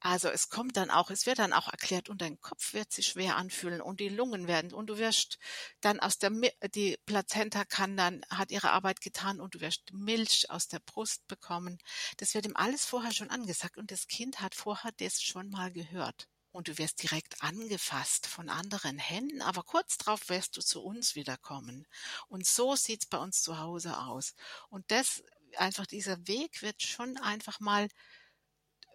also 0.00 0.28
es 0.28 0.48
kommt 0.48 0.76
dann 0.76 0.90
auch, 0.90 1.10
es 1.10 1.26
wird 1.26 1.38
dann 1.38 1.52
auch 1.52 1.68
erklärt, 1.68 2.08
und 2.08 2.22
dein 2.22 2.40
Kopf 2.40 2.74
wird 2.74 2.92
sich 2.92 3.06
schwer 3.06 3.36
anfühlen 3.36 3.80
und 3.80 4.00
die 4.00 4.08
Lungen 4.08 4.46
werden 4.48 4.72
und 4.72 4.86
du 4.88 4.98
wirst 4.98 5.38
dann 5.80 6.00
aus 6.00 6.18
der 6.18 6.30
die 6.74 6.98
Plazenta 7.06 7.64
kann 7.64 7.96
dann 7.96 8.22
hat 8.30 8.50
ihre 8.50 8.70
Arbeit 8.70 9.00
getan 9.00 9.40
und 9.40 9.54
du 9.54 9.60
wirst 9.60 9.92
Milch 9.92 10.50
aus 10.50 10.68
der 10.68 10.80
Brust 10.80 11.26
bekommen. 11.28 11.78
Das 12.18 12.34
wird 12.34 12.46
ihm 12.46 12.56
alles 12.56 12.84
vorher 12.84 13.12
schon 13.12 13.30
angesagt 13.30 13.76
und 13.78 13.90
das 13.90 14.06
Kind 14.06 14.40
hat 14.40 14.54
vorher 14.54 14.92
das 14.98 15.22
schon 15.22 15.50
mal 15.50 15.72
gehört. 15.72 16.28
Und 16.50 16.68
du 16.68 16.76
wirst 16.76 17.02
direkt 17.02 17.42
angefasst 17.42 18.26
von 18.26 18.50
anderen 18.50 18.98
Händen, 18.98 19.40
aber 19.40 19.62
kurz 19.62 19.96
darauf 19.96 20.28
wirst 20.28 20.56
du 20.56 20.60
zu 20.60 20.82
uns 20.82 21.14
wiederkommen. 21.14 21.86
Und 22.28 22.46
so 22.46 22.76
sieht's 22.76 23.06
bei 23.06 23.16
uns 23.16 23.42
zu 23.42 23.58
Hause 23.58 23.98
aus. 23.98 24.34
Und 24.68 24.90
das 24.90 25.22
einfach 25.56 25.86
dieser 25.86 26.26
Weg 26.28 26.60
wird 26.62 26.82
schon 26.82 27.16
einfach 27.16 27.60
mal 27.60 27.88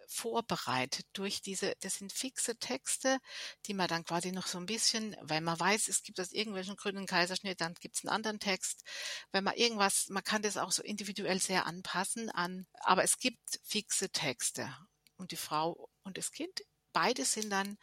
vorbereitet 0.08 1.06
durch 1.12 1.42
diese, 1.42 1.74
das 1.80 1.96
sind 1.96 2.12
fixe 2.12 2.56
Texte, 2.56 3.18
die 3.66 3.74
man 3.74 3.88
dann 3.88 4.04
quasi 4.04 4.32
noch 4.32 4.46
so 4.46 4.58
ein 4.58 4.66
bisschen, 4.66 5.14
weil 5.20 5.40
man 5.40 5.60
weiß, 5.60 5.88
es 5.88 6.02
gibt 6.02 6.18
aus 6.18 6.32
irgendwelchen 6.32 6.76
Gründen 6.76 7.06
Kaiserschnitt, 7.06 7.60
dann 7.60 7.74
gibt 7.74 7.96
es 7.96 8.04
einen 8.04 8.14
anderen 8.14 8.40
Text. 8.40 8.82
Wenn 9.30 9.44
man 9.44 9.54
irgendwas, 9.54 10.08
man 10.08 10.24
kann 10.24 10.42
das 10.42 10.56
auch 10.56 10.72
so 10.72 10.82
individuell 10.82 11.40
sehr 11.40 11.66
anpassen 11.66 12.30
an, 12.30 12.66
aber 12.80 13.04
es 13.04 13.18
gibt 13.18 13.60
fixe 13.62 14.10
Texte. 14.10 14.74
Und 15.16 15.32
die 15.32 15.36
Frau 15.36 15.88
und 16.04 16.16
das 16.16 16.32
Kind, 16.32 16.62
beide 16.92 17.24
sind 17.24 17.50
dann 17.50 17.76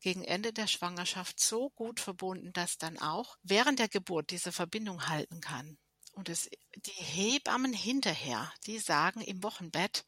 gegen 0.00 0.24
Ende 0.24 0.52
der 0.52 0.66
Schwangerschaft 0.66 1.40
so 1.40 1.70
gut 1.70 2.00
verbunden, 2.00 2.52
dass 2.52 2.78
dann 2.78 2.98
auch 2.98 3.36
während 3.42 3.78
der 3.78 3.88
Geburt 3.88 4.30
diese 4.30 4.52
Verbindung 4.52 5.08
halten 5.08 5.40
kann. 5.40 5.78
Und 6.12 6.28
es, 6.28 6.50
die 6.76 6.90
Hebammen 6.90 7.72
hinterher, 7.72 8.52
die 8.66 8.78
sagen 8.78 9.20
im 9.20 9.42
Wochenbett, 9.42 10.04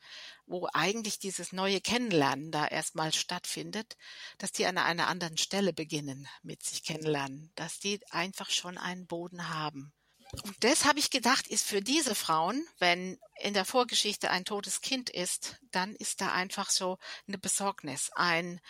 wo 0.47 0.69
eigentlich 0.73 1.19
dieses 1.19 1.53
neue 1.53 1.81
Kennenlernen 1.81 2.51
da 2.51 2.67
erstmal 2.67 3.13
stattfindet, 3.13 3.97
dass 4.39 4.53
die 4.53 4.67
an 4.67 4.79
einer 4.79 5.09
anderen 5.09 5.39
Stelle 5.39 5.73
beginnen 5.73 6.29
mit 6.43 6.63
sich 6.63 6.83
kennenlernen, 6.83 7.51
dass 7.55 7.79
die 7.79 8.01
einfach 8.11 8.51
schon 8.51 8.79
einen 8.79 9.07
Boden 9.07 9.49
haben. 9.49 9.93
Und 10.41 10.57
das 10.65 10.87
habe 10.87 10.99
ich 10.99 11.11
gedacht, 11.11 11.47
ist 11.47 11.67
für 11.67 11.83
diese 11.83 12.15
Frauen, 12.15 12.67
wenn 12.79 13.19
in 13.41 13.53
der 13.53 13.67
Vorgeschichte 13.67 14.31
ein 14.31 14.47
totes 14.47 14.81
Kind 14.81 15.11
ist, 15.11 15.57
dann 15.73 15.95
ist 15.95 16.23
da 16.23 16.33
einfach 16.33 16.71
so 16.71 16.99
eine 17.29 17.37
Besorgnis, 17.37 18.11
ein 18.15 18.61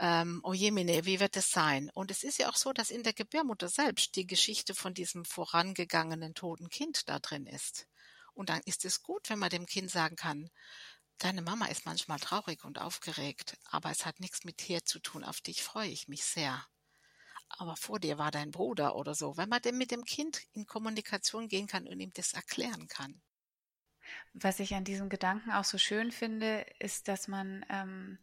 ähm, 0.00 0.40
oh 0.42 0.52
jemine, 0.52 1.04
wie 1.04 1.20
wird 1.20 1.36
es 1.36 1.50
sein? 1.50 1.90
Und 1.94 2.10
es 2.10 2.24
ist 2.24 2.38
ja 2.38 2.48
auch 2.48 2.56
so, 2.56 2.72
dass 2.72 2.90
in 2.90 3.04
der 3.04 3.12
Gebärmutter 3.12 3.68
selbst 3.68 4.16
die 4.16 4.26
Geschichte 4.26 4.74
von 4.74 4.92
diesem 4.92 5.24
vorangegangenen 5.24 6.34
toten 6.34 6.68
Kind 6.68 7.08
da 7.08 7.20
drin 7.20 7.46
ist. 7.46 7.86
Und 8.34 8.48
dann 8.48 8.60
ist 8.64 8.84
es 8.84 9.02
gut, 9.02 9.30
wenn 9.30 9.38
man 9.38 9.50
dem 9.50 9.66
Kind 9.66 9.90
sagen 9.90 10.16
kann, 10.16 10.50
deine 11.18 11.42
Mama 11.42 11.66
ist 11.66 11.86
manchmal 11.86 12.20
traurig 12.20 12.64
und 12.64 12.78
aufgeregt, 12.78 13.56
aber 13.64 13.90
es 13.90 14.04
hat 14.04 14.20
nichts 14.20 14.44
mit 14.44 14.66
dir 14.66 14.84
zu 14.84 15.00
tun, 15.00 15.24
auf 15.24 15.40
dich 15.40 15.62
freue 15.62 15.88
ich 15.88 16.08
mich 16.08 16.24
sehr. 16.24 16.64
Aber 17.48 17.76
vor 17.76 17.98
dir 17.98 18.18
war 18.18 18.30
dein 18.30 18.50
Bruder 18.50 18.96
oder 18.96 19.14
so, 19.14 19.36
wenn 19.36 19.48
man 19.48 19.62
denn 19.62 19.78
mit 19.78 19.90
dem 19.90 20.04
Kind 20.04 20.42
in 20.52 20.66
Kommunikation 20.66 21.48
gehen 21.48 21.66
kann 21.66 21.86
und 21.86 22.00
ihm 22.00 22.12
das 22.14 22.34
erklären 22.34 22.88
kann. 22.88 23.20
Was 24.32 24.60
ich 24.60 24.74
an 24.74 24.84
diesem 24.84 25.08
Gedanken 25.08 25.50
auch 25.50 25.64
so 25.64 25.78
schön 25.78 26.12
finde, 26.12 26.66
ist, 26.78 27.08
dass 27.08 27.28
man 27.28 27.64
ähm, 27.68 28.18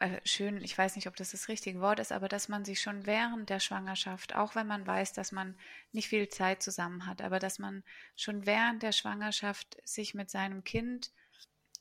äh, 0.00 0.20
schön, 0.24 0.62
ich 0.62 0.76
weiß 0.76 0.96
nicht, 0.96 1.08
ob 1.08 1.16
das 1.16 1.32
das 1.32 1.48
richtige 1.48 1.80
Wort 1.80 1.98
ist, 1.98 2.12
aber 2.12 2.28
dass 2.28 2.48
man 2.48 2.64
sich 2.64 2.80
schon 2.80 3.06
während 3.06 3.50
der 3.50 3.60
Schwangerschaft, 3.60 4.34
auch 4.34 4.54
wenn 4.54 4.66
man 4.66 4.86
weiß, 4.86 5.12
dass 5.12 5.32
man 5.32 5.56
nicht 5.92 6.08
viel 6.08 6.28
Zeit 6.28 6.62
zusammen 6.62 7.06
hat, 7.06 7.20
aber 7.20 7.38
dass 7.38 7.58
man 7.58 7.82
schon 8.14 8.46
während 8.46 8.82
der 8.82 8.92
Schwangerschaft 8.92 9.76
sich 9.84 10.14
mit 10.14 10.30
seinem 10.30 10.62
Kind 10.62 11.10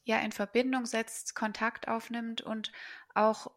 ja 0.03 0.19
in 0.19 0.31
Verbindung 0.31 0.85
setzt, 0.85 1.35
Kontakt 1.35 1.87
aufnimmt 1.87 2.41
und 2.41 2.71
auch 3.13 3.51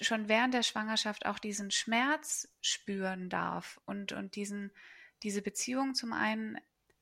schon 0.00 0.28
während 0.28 0.54
der 0.54 0.62
Schwangerschaft 0.62 1.26
auch 1.26 1.38
diesen 1.38 1.70
Schmerz 1.70 2.48
spüren 2.60 3.28
darf 3.28 3.80
und, 3.84 4.12
und 4.12 4.36
diesen, 4.36 4.70
diese 5.22 5.42
Beziehung 5.42 5.94
zum 5.94 6.12
einen 6.12 6.58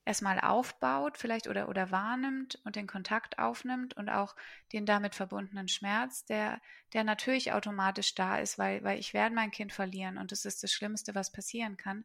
erstmal 0.07 0.41
aufbaut, 0.41 1.19
vielleicht 1.19 1.49
oder, 1.49 1.69
oder 1.69 1.91
wahrnimmt 1.91 2.61
und 2.65 2.77
den 2.77 2.87
Kontakt 2.87 3.39
aufnimmt 3.39 3.97
und 3.97 4.09
auch 4.09 4.37
den 4.73 4.87
damit 4.87 5.15
verbundenen 5.17 5.69
Schmerz, 5.69 6.25
der, 6.25 6.61
der 6.93 7.03
natürlich 7.03 7.53
automatisch 7.53 8.15
da 8.15 8.39
ist, 8.39 8.57
weil, 8.57 8.83
weil 8.85 9.01
ich 9.01 9.13
werde 9.13 9.35
mein 9.35 9.51
Kind 9.51 9.73
verlieren 9.73 10.17
und 10.17 10.31
das 10.31 10.45
ist 10.45 10.63
das 10.63 10.73
Schlimmste, 10.73 11.15
was 11.15 11.33
passieren 11.33 11.77
kann. 11.77 12.05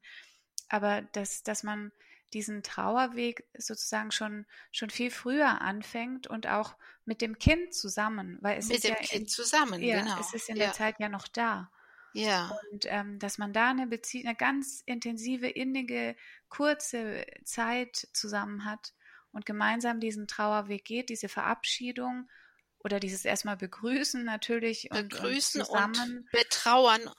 Aber 0.68 1.04
dass, 1.14 1.44
dass 1.44 1.64
man 1.64 1.92
diesen 2.34 2.64
Trauerweg 2.64 3.48
sozusagen 3.58 4.12
schon, 4.12 4.46
schon 4.72 4.90
viel 4.90 5.12
früher 5.12 5.62
anfängt 5.62 6.28
und 6.28 6.48
auch 6.48 6.76
mit 7.06 7.22
dem 7.22 7.38
Kind 7.40 7.74
zusammen, 7.74 8.38
weil 8.42 8.58
es 8.58 8.68
mit 8.68 8.78
ist 8.78 8.84
dem 8.86 8.92
ja 8.92 8.96
Kind 8.96 9.22
in, 9.22 9.28
zusammen, 9.28 9.82
ja, 9.82 10.02
genau. 10.02 10.20
es 10.20 10.34
ist 10.34 10.50
in 10.50 10.56
ja. 10.56 10.66
der 10.66 10.74
Zeit 10.74 11.00
ja 11.00 11.10
noch 11.10 11.28
da. 11.28 11.72
Ja. 12.14 12.58
Und 12.72 12.86
ähm, 12.88 13.20
dass 13.20 13.38
man 13.38 13.54
da 13.54 13.70
eine 13.70 13.88
Beziehung, 13.88 14.28
eine 14.28 14.36
ganz 14.36 14.82
intensive, 14.86 15.48
innige, 15.48 16.16
kurze 16.50 17.26
Zeit 17.44 18.08
zusammen 18.14 18.66
hat 18.66 18.94
und 19.32 19.46
gemeinsam 19.46 20.00
diesen 20.00 20.28
Trauerweg 20.28 20.84
geht, 20.84 21.10
diese 21.10 21.30
Verabschiedung 21.30 22.30
oder 22.80 23.00
dieses 23.00 23.26
erstmal 23.26 23.58
begrüßen 23.58 24.24
natürlich 24.24 24.90
begrüßen 24.90 25.62
und, 25.62 25.70
und 25.70 25.96
zusammen 25.96 26.18
und 26.18 26.32
betrauern, 26.32 27.10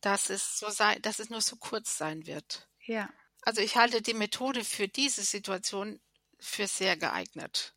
dass 0.00 0.30
es 0.30 0.58
so 0.58 0.70
sei, 0.70 0.98
dass 1.00 1.18
es 1.18 1.30
nur 1.30 1.40
so 1.40 1.56
kurz 1.56 1.96
sein 1.96 2.26
wird. 2.26 2.68
Ja. 2.84 3.08
Also 3.42 3.60
ich 3.60 3.76
halte 3.76 4.02
die 4.02 4.14
Methode 4.14 4.64
für 4.64 4.88
diese 4.88 5.22
Situation 5.22 6.00
für 6.38 6.66
sehr 6.66 6.96
geeignet. 6.96 7.74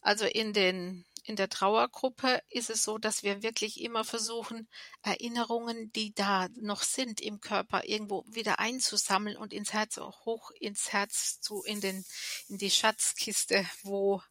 Also 0.00 0.24
in 0.24 0.52
den 0.52 1.04
in 1.26 1.34
der 1.34 1.48
Trauergruppe 1.48 2.40
ist 2.50 2.70
es 2.70 2.84
so, 2.84 2.98
dass 2.98 3.24
wir 3.24 3.42
wirklich 3.42 3.80
immer 3.80 4.04
versuchen, 4.04 4.68
Erinnerungen, 5.02 5.90
die 5.92 6.14
da 6.14 6.48
noch 6.54 6.82
sind 6.82 7.20
im 7.20 7.40
Körper, 7.40 7.82
irgendwo 7.84 8.24
wieder 8.28 8.60
einzusammeln 8.60 9.36
und 9.36 9.52
ins 9.52 9.72
Herz, 9.72 9.96
hoch 9.96 10.52
ins 10.60 10.92
Herz 10.92 11.40
zu, 11.40 11.64
in 11.64 11.80
den, 11.80 12.04
in 12.48 12.58
die 12.58 12.70
Schatzkiste, 12.70 13.66
wo 13.82 14.22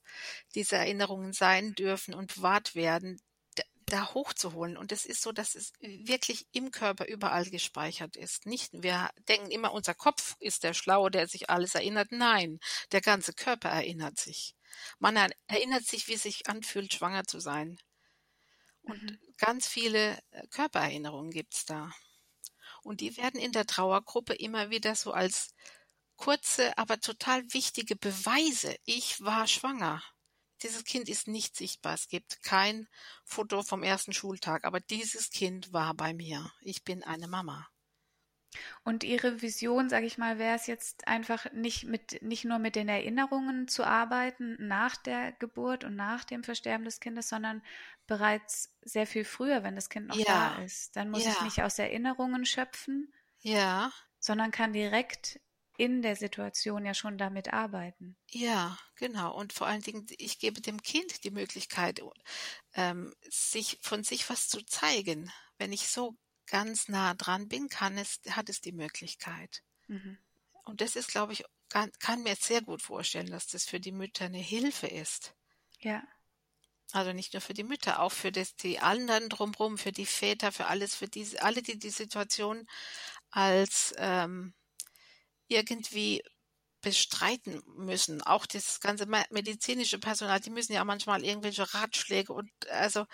diese 0.56 0.78
Erinnerungen 0.78 1.34
sein 1.34 1.74
dürfen 1.74 2.14
und 2.14 2.42
wahrt 2.42 2.76
werden, 2.76 3.20
da 3.86 4.14
hochzuholen. 4.14 4.78
Und 4.78 4.92
es 4.92 5.06
ist 5.06 5.22
so, 5.22 5.32
dass 5.32 5.56
es 5.56 5.74
wirklich 5.80 6.48
im 6.52 6.72
Körper 6.72 7.06
überall 7.08 7.50
gespeichert 7.50 8.16
ist. 8.16 8.46
Nicht, 8.46 8.72
wir 8.74 9.10
denken 9.28 9.52
immer, 9.52 9.74
unser 9.74 9.94
Kopf 9.94 10.36
ist 10.40 10.64
der 10.64 10.74
Schlaue, 10.74 11.12
der 11.12 11.28
sich 11.28 11.50
alles 11.50 11.76
erinnert. 11.76 12.12
Nein, 12.12 12.60
der 12.92 13.02
ganze 13.02 13.34
Körper 13.34 13.70
erinnert 13.70 14.20
sich. 14.20 14.56
Man 15.00 15.16
erinnert 15.48 15.86
sich, 15.86 16.08
wie 16.08 16.14
es 16.14 16.24
sich 16.24 16.48
anfühlt, 16.48 16.94
schwanger 16.94 17.24
zu 17.26 17.40
sein. 17.40 17.78
Und 18.82 19.02
mhm. 19.02 19.20
ganz 19.38 19.68
viele 19.68 20.20
äh, 20.32 20.48
Körpererinnerungen 20.48 21.32
gibt's 21.32 21.66
da. 21.66 21.92
Und 22.84 23.02
die 23.02 23.18
werden 23.18 23.40
in 23.40 23.52
der 23.52 23.66
Trauergruppe 23.66 24.34
immer 24.34 24.70
wieder 24.70 24.96
so 24.96 25.12
als 25.12 25.56
kurze, 26.18 26.78
aber 26.78 27.00
total 27.00 27.44
wichtige 27.52 27.96
Beweise. 27.96 28.76
Ich 28.86 29.22
war 29.22 29.48
schwanger. 29.48 30.04
Dieses 30.64 30.84
Kind 30.84 31.10
ist 31.10 31.28
nicht 31.28 31.56
sichtbar. 31.56 31.94
Es 31.94 32.08
gibt 32.08 32.44
kein 32.44 32.88
Foto 33.24 33.64
vom 33.64 33.84
ersten 33.84 34.14
Schultag, 34.14 34.66
aber 34.66 34.80
dieses 34.80 35.30
Kind 35.30 35.74
war 35.74 35.94
bei 35.94 36.14
mir. 36.14 36.52
Ich 36.62 36.84
bin 36.84 37.04
eine 37.04 37.28
Mama. 37.28 37.68
Und 38.84 39.04
Ihre 39.04 39.42
Vision, 39.42 39.90
sage 39.90 40.06
ich 40.06 40.18
mal, 40.18 40.38
wäre 40.40 40.56
es 40.56 40.68
jetzt 40.68 41.08
einfach 41.08 41.52
nicht 41.52 41.86
mit 41.86 42.22
nicht 42.22 42.46
nur 42.46 42.60
mit 42.60 42.76
den 42.76 42.88
Erinnerungen 42.90 43.68
zu 43.68 43.84
arbeiten 43.84 44.56
nach 44.60 44.96
der 44.96 45.34
Geburt 45.34 45.84
und 45.84 45.96
nach 45.96 46.24
dem 46.24 46.44
Versterben 46.44 46.86
des 46.86 47.00
Kindes, 47.00 47.30
sondern 47.30 47.62
bereits 48.08 48.74
sehr 48.82 49.08
viel 49.08 49.26
früher, 49.26 49.64
wenn 49.64 49.76
das 49.76 49.90
Kind 49.90 50.08
noch 50.08 50.20
Ja, 50.20 50.26
da 50.26 50.56
ist. 50.64 50.96
Dann 50.96 51.10
muss 51.10 51.26
ja. 51.26 51.32
ich 51.32 51.42
nicht 51.42 51.62
aus 51.64 51.80
Erinnerungen 51.80 52.46
schöpfen, 52.46 53.14
Ja, 53.42 53.92
sondern 54.20 54.52
kann 54.52 54.74
direkt 54.74 55.40
in 55.78 56.02
der 56.02 56.16
Situation 56.16 56.86
ja 56.86 56.94
schon 56.94 57.18
damit 57.18 57.54
arbeiten. 57.54 58.18
ja, 58.30 58.78
genau. 58.96 59.36
Und 59.36 59.54
vor 59.54 59.68
allen 59.68 59.82
Dingen, 59.82 60.06
ich 60.18 60.40
gebe 60.40 60.62
dem 60.62 60.82
Kind 60.82 61.24
die 61.24 61.32
Möglichkeit, 61.32 62.02
ähm, 62.74 63.14
sich 63.30 63.80
von 63.82 64.04
sich 64.04 64.30
was 64.30 64.48
zu 64.48 64.62
zeigen. 64.66 65.32
Wenn 65.58 65.72
ich 65.74 65.88
so 65.88 66.18
ganz 66.48 66.88
nah 66.90 67.14
dran 67.14 67.48
bin, 67.48 67.70
kann 67.70 67.98
es, 67.98 68.20
hat 68.30 68.50
es 68.50 68.62
die 68.62 68.74
Möglichkeit. 68.74 69.64
Mhm. 69.88 70.18
Und 70.64 70.82
das 70.82 70.96
ist, 70.96 71.10
glaube 71.10 71.34
ich, 71.34 71.44
kann, 71.70 71.92
kann 72.00 72.24
mir 72.24 72.36
sehr 72.36 72.62
gut 72.62 72.82
vorstellen, 72.82 73.32
dass 73.32 73.48
das 73.48 73.66
für 73.66 73.80
die 73.80 73.92
Mütter 73.92 74.26
eine 74.26 74.38
Hilfe 74.40 74.88
ist. 74.88 75.36
Ja, 75.80 76.04
Also 76.94 77.14
nicht 77.14 77.34
nur 77.34 77.42
für 77.42 77.54
die 77.54 77.64
Mütter, 77.64 78.00
auch 78.02 78.12
für 78.12 78.32
das, 78.32 78.56
die 78.56 78.80
anderen 78.80 79.30
drumherum, 79.30 79.78
für 79.78 79.92
die 79.92 80.06
Väter, 80.06 80.52
für 80.52 80.68
alles, 80.68 80.96
für 80.96 81.08
diese, 81.08 81.42
alle, 81.42 81.62
die 81.62 81.78
die 81.80 81.90
Situation 81.90 82.68
als 83.32 83.94
ähm, 83.98 84.54
irgendwie 85.48 86.24
bestreiten 86.82 87.64
müssen. 87.68 88.22
Auch 88.24 88.46
das 88.46 88.80
ganze 88.82 89.06
me- 89.08 89.26
medizinische 89.32 90.00
Personal, 90.00 90.40
die 90.42 90.52
müssen 90.52 90.74
ja 90.74 90.86
manchmal 90.86 91.24
irgendwelche 91.26 91.74
Ratschläge 91.74 92.34
und 92.34 92.52
also 92.70 93.06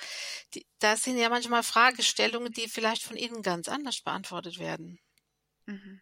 die, 0.55 0.67
da 0.79 0.97
sind 0.97 1.17
ja 1.17 1.29
manchmal 1.29 1.63
Fragestellungen, 1.63 2.53
die 2.53 2.69
vielleicht 2.69 3.03
von 3.03 3.17
ihnen 3.17 3.41
ganz 3.43 3.69
anders 3.69 4.01
beantwortet 4.01 4.59
werden. 4.59 4.99
Mhm. 5.67 6.01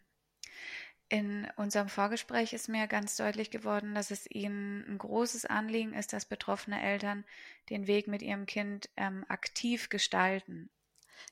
In 1.08 1.48
unserem 1.56 1.88
Vorgespräch 1.88 2.52
ist 2.54 2.68
mir 2.68 2.88
ganz 2.88 3.16
deutlich 3.16 3.52
geworden, 3.52 3.94
dass 3.94 4.10
es 4.10 4.26
Ihnen 4.30 4.84
ein 4.88 4.98
großes 4.98 5.46
Anliegen 5.46 5.94
ist, 5.94 6.14
dass 6.14 6.26
betroffene 6.26 6.82
Eltern 6.82 7.26
den 7.70 7.86
Weg 7.86 8.08
mit 8.08 8.22
ihrem 8.24 8.46
Kind 8.48 8.90
ähm, 8.98 9.24
aktiv 9.28 9.90
gestalten. 9.90 10.72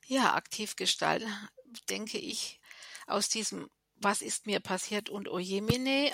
Ja, 0.05 0.35
aktiv 0.35 0.75
gestalten, 0.75 1.27
denke 1.89 2.17
ich, 2.17 2.59
aus 3.07 3.29
diesem 3.29 3.69
Was 3.99 4.21
ist 4.21 4.45
mir 4.45 4.59
passiert 4.59 5.09
und 5.09 5.27
Ojemine 5.27 6.11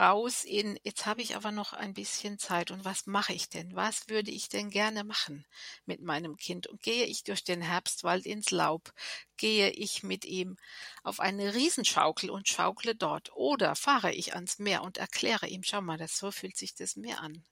raus 0.00 0.44
in 0.44 0.78
Jetzt 0.82 1.06
habe 1.06 1.22
ich 1.22 1.36
aber 1.36 1.52
noch 1.52 1.72
ein 1.72 1.94
bisschen 1.94 2.38
Zeit 2.38 2.70
und 2.70 2.84
was 2.84 3.06
mache 3.06 3.32
ich 3.32 3.48
denn? 3.48 3.74
Was 3.74 4.08
würde 4.08 4.30
ich 4.30 4.48
denn 4.48 4.70
gerne 4.70 5.04
machen 5.04 5.46
mit 5.84 6.00
meinem 6.00 6.36
Kind? 6.36 6.66
Und 6.66 6.82
gehe 6.82 7.04
ich 7.04 7.22
durch 7.24 7.44
den 7.44 7.60
Herbstwald 7.62 8.26
ins 8.26 8.50
Laub? 8.50 8.92
Gehe 9.36 9.70
ich 9.70 10.02
mit 10.02 10.24
ihm 10.24 10.56
auf 11.02 11.20
eine 11.20 11.54
Riesenschaukel 11.54 12.30
und 12.30 12.48
schaukle 12.48 12.94
dort? 12.94 13.32
Oder 13.34 13.76
fahre 13.76 14.12
ich 14.12 14.34
ans 14.34 14.58
Meer 14.58 14.82
und 14.82 14.98
erkläre 14.98 15.48
ihm, 15.48 15.62
schau 15.62 15.80
mal, 15.80 15.98
das 15.98 16.16
so 16.16 16.30
fühlt 16.30 16.56
sich 16.56 16.74
das 16.74 16.96
Meer 16.96 17.20
an. 17.20 17.44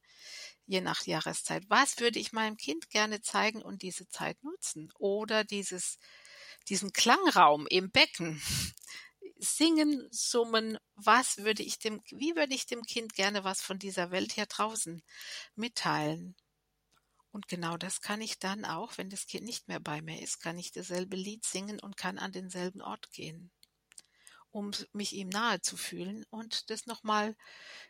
Je 0.66 0.80
nach 0.80 1.04
Jahreszeit. 1.04 1.64
Was 1.68 1.98
würde 1.98 2.18
ich 2.18 2.32
meinem 2.32 2.56
Kind 2.56 2.88
gerne 2.88 3.20
zeigen 3.20 3.62
und 3.62 3.82
diese 3.82 4.08
Zeit 4.08 4.42
nutzen? 4.42 4.90
Oder 4.98 5.44
dieses, 5.44 5.98
diesen 6.68 6.92
Klangraum 6.92 7.66
im 7.68 7.90
Becken. 7.90 8.40
Singen, 9.36 10.06
summen, 10.10 10.78
was 10.94 11.38
würde 11.38 11.62
ich 11.62 11.78
dem, 11.78 12.02
wie 12.10 12.36
würde 12.36 12.54
ich 12.54 12.66
dem 12.66 12.82
Kind 12.82 13.14
gerne 13.14 13.44
was 13.44 13.60
von 13.60 13.78
dieser 13.78 14.10
Welt 14.10 14.32
hier 14.32 14.46
draußen 14.46 15.02
mitteilen? 15.56 16.36
Und 17.34 17.48
genau 17.48 17.76
das 17.76 18.00
kann 18.00 18.20
ich 18.20 18.38
dann 18.38 18.64
auch, 18.64 18.96
wenn 18.96 19.10
das 19.10 19.26
Kind 19.26 19.44
nicht 19.44 19.66
mehr 19.66 19.80
bei 19.80 20.00
mir 20.02 20.22
ist, 20.22 20.38
kann 20.38 20.56
ich 20.56 20.70
dasselbe 20.70 21.16
Lied 21.16 21.44
singen 21.44 21.80
und 21.80 21.96
kann 21.96 22.16
an 22.16 22.30
denselben 22.30 22.80
Ort 22.80 23.10
gehen, 23.10 23.50
um 24.50 24.70
mich 24.92 25.12
ihm 25.14 25.30
nahe 25.30 25.60
zu 25.60 25.76
fühlen 25.76 26.24
und 26.30 26.70
das 26.70 26.86
nochmal 26.86 27.36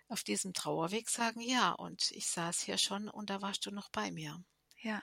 auf 0.08 0.24
diesem 0.24 0.54
Trauerweg 0.54 1.10
sagen, 1.10 1.42
ja, 1.42 1.72
und 1.72 2.10
ich 2.12 2.26
saß 2.26 2.60
hier 2.60 2.78
schon 2.78 3.10
und 3.10 3.28
da 3.28 3.42
warst 3.42 3.66
du 3.66 3.70
noch 3.70 3.90
bei 3.90 4.10
mir. 4.10 4.42
Ja. 4.80 5.02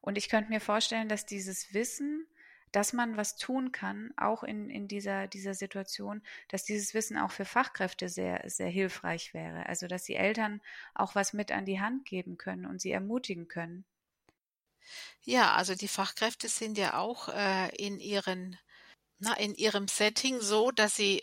Und 0.00 0.16
ich 0.16 0.28
könnte 0.28 0.50
mir 0.50 0.60
vorstellen, 0.60 1.08
dass 1.08 1.26
dieses 1.26 1.74
Wissen, 1.74 2.26
dass 2.72 2.92
man 2.92 3.16
was 3.16 3.36
tun 3.36 3.72
kann, 3.72 4.12
auch 4.16 4.42
in, 4.42 4.70
in 4.70 4.88
dieser, 4.88 5.26
dieser 5.26 5.54
Situation, 5.54 6.22
dass 6.48 6.64
dieses 6.64 6.94
Wissen 6.94 7.16
auch 7.18 7.30
für 7.30 7.44
Fachkräfte 7.44 8.08
sehr, 8.08 8.42
sehr 8.48 8.68
hilfreich 8.68 9.34
wäre. 9.34 9.66
Also, 9.66 9.86
dass 9.86 10.04
die 10.04 10.14
Eltern 10.14 10.60
auch 10.94 11.14
was 11.14 11.32
mit 11.32 11.52
an 11.52 11.64
die 11.64 11.80
Hand 11.80 12.04
geben 12.04 12.38
können 12.38 12.66
und 12.66 12.80
sie 12.80 12.92
ermutigen 12.92 13.48
können. 13.48 13.84
Ja, 15.22 15.54
also 15.54 15.74
die 15.74 15.88
Fachkräfte 15.88 16.48
sind 16.48 16.78
ja 16.78 16.98
auch 16.98 17.28
äh, 17.28 17.68
in 17.76 18.00
ihren, 18.00 18.58
na, 19.18 19.34
in 19.34 19.54
ihrem 19.54 19.88
Setting 19.88 20.40
so, 20.40 20.70
dass 20.70 20.96
sie 20.96 21.22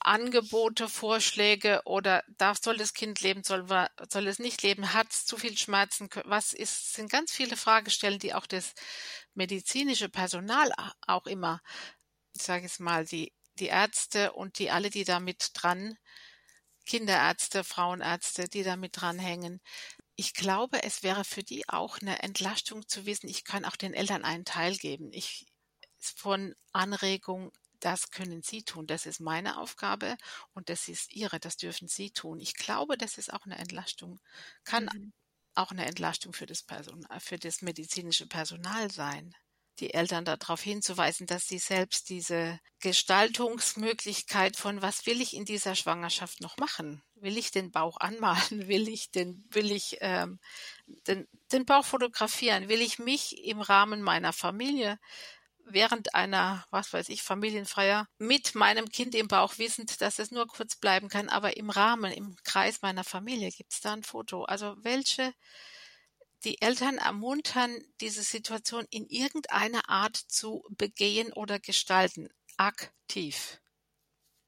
Angebote, 0.00 0.88
Vorschläge 0.88 1.80
oder 1.84 2.22
darf, 2.38 2.58
soll 2.62 2.76
das 2.76 2.94
Kind 2.94 3.20
leben, 3.20 3.42
soll, 3.44 3.66
soll 4.10 4.26
es 4.26 4.38
nicht 4.38 4.62
leben, 4.62 4.92
hat 4.92 5.10
es 5.12 5.26
zu 5.26 5.36
viel 5.36 5.56
Schmerzen, 5.56 6.08
was 6.24 6.52
ist, 6.52 6.94
sind 6.94 7.10
ganz 7.10 7.32
viele 7.32 7.56
Fragestellungen, 7.56 8.20
die 8.20 8.34
auch 8.34 8.46
das 8.46 8.74
medizinische 9.34 10.08
Personal 10.08 10.72
auch 11.06 11.26
immer, 11.26 11.60
ich 12.34 12.42
sage 12.42 12.66
es 12.66 12.78
mal, 12.78 13.04
die, 13.04 13.32
die 13.58 13.66
Ärzte 13.66 14.32
und 14.32 14.58
die 14.58 14.70
alle, 14.70 14.90
die 14.90 15.04
da 15.04 15.20
mit 15.20 15.50
dran, 15.54 15.96
Kinderärzte, 16.86 17.64
Frauenärzte, 17.64 18.48
die 18.48 18.62
da 18.62 18.76
mit 18.76 19.00
dranhängen. 19.00 19.60
Ich 20.16 20.34
glaube, 20.34 20.82
es 20.82 21.02
wäre 21.02 21.24
für 21.24 21.42
die 21.42 21.68
auch 21.68 21.98
eine 22.00 22.22
Entlastung 22.22 22.88
zu 22.88 23.06
wissen, 23.06 23.28
ich 23.28 23.44
kann 23.44 23.64
auch 23.64 23.76
den 23.76 23.94
Eltern 23.94 24.24
einen 24.24 24.44
Teil 24.44 24.76
geben. 24.76 25.10
Ich, 25.12 25.46
von 25.98 26.54
Anregung, 26.72 27.52
das 27.86 28.10
können 28.10 28.42
Sie 28.42 28.64
tun. 28.64 28.86
Das 28.86 29.06
ist 29.06 29.20
meine 29.20 29.58
Aufgabe 29.60 30.16
und 30.54 30.68
das 30.70 30.88
ist 30.88 31.12
Ihre. 31.14 31.40
Das 31.40 31.56
dürfen 31.56 31.88
Sie 31.88 32.10
tun. 32.12 32.40
Ich 32.40 32.54
glaube, 32.54 32.98
das 32.98 33.18
ist 33.18 33.32
auch 33.32 33.46
eine 33.46 33.58
Entlastung, 33.58 34.20
kann 34.64 34.90
Mhm. 34.92 35.12
auch 35.54 35.70
eine 35.70 35.86
Entlastung 35.86 36.32
für 36.32 36.46
das 36.46 36.62
Personal, 36.62 37.20
für 37.20 37.38
das 37.38 37.62
medizinische 37.62 38.26
Personal 38.26 38.90
sein. 38.90 39.34
die 39.80 39.92
Eltern 39.92 40.24
darauf 40.24 40.62
hinzuweisen, 40.62 41.26
dass 41.26 41.48
sie 41.48 41.58
selbst 41.58 42.08
diese 42.08 42.58
Gestaltungsmöglichkeit 42.80 44.56
von 44.56 44.80
was 44.80 45.04
will 45.04 45.20
ich 45.20 45.34
in 45.34 45.44
dieser 45.44 45.74
Schwangerschaft 45.74 46.40
noch 46.40 46.56
machen? 46.56 47.02
Will 47.14 47.36
ich 47.36 47.50
den 47.50 47.72
Bauch 47.72 47.98
anmalen? 48.00 48.38
Will 48.68 48.88
ich 48.88 49.10
den, 49.10 49.44
will 49.50 49.70
ich 49.70 49.98
ähm, 50.00 50.38
den, 51.06 51.26
den 51.52 51.66
Bauch 51.66 51.84
fotografieren? 51.84 52.68
Will 52.68 52.80
ich 52.80 52.98
mich 52.98 53.44
im 53.44 53.60
Rahmen 53.60 54.02
meiner 54.02 54.32
Familie 54.32 54.98
während 55.66 56.14
einer, 56.14 56.64
was 56.70 56.92
weiß 56.92 57.08
ich, 57.10 57.22
Familienfeier 57.22 58.06
mit 58.18 58.54
meinem 58.54 58.88
Kind 58.88 59.14
im 59.14 59.28
Bauch 59.28 59.58
wissend, 59.58 60.00
dass 60.00 60.18
es 60.18 60.30
nur 60.30 60.46
kurz 60.46 60.76
bleiben 60.76 61.08
kann, 61.08 61.28
aber 61.28 61.56
im 61.56 61.70
Rahmen, 61.70 62.12
im 62.12 62.36
Kreis 62.44 62.82
meiner 62.82 63.04
Familie 63.04 63.50
gibt 63.50 63.72
es 63.72 63.80
da 63.80 63.92
ein 63.92 64.02
Foto. 64.04 64.44
Also 64.44 64.76
welche 64.82 65.32
die 66.44 66.62
Eltern 66.62 66.96
ermuntern, 66.96 67.78
diese 68.00 68.22
Situation 68.22 68.86
in 68.88 69.06
irgendeiner 69.06 69.90
Art 69.90 70.16
zu 70.16 70.64
begehen 70.70 71.30
oder 71.34 71.58
gestalten, 71.60 72.30
aktiv. 72.56 73.60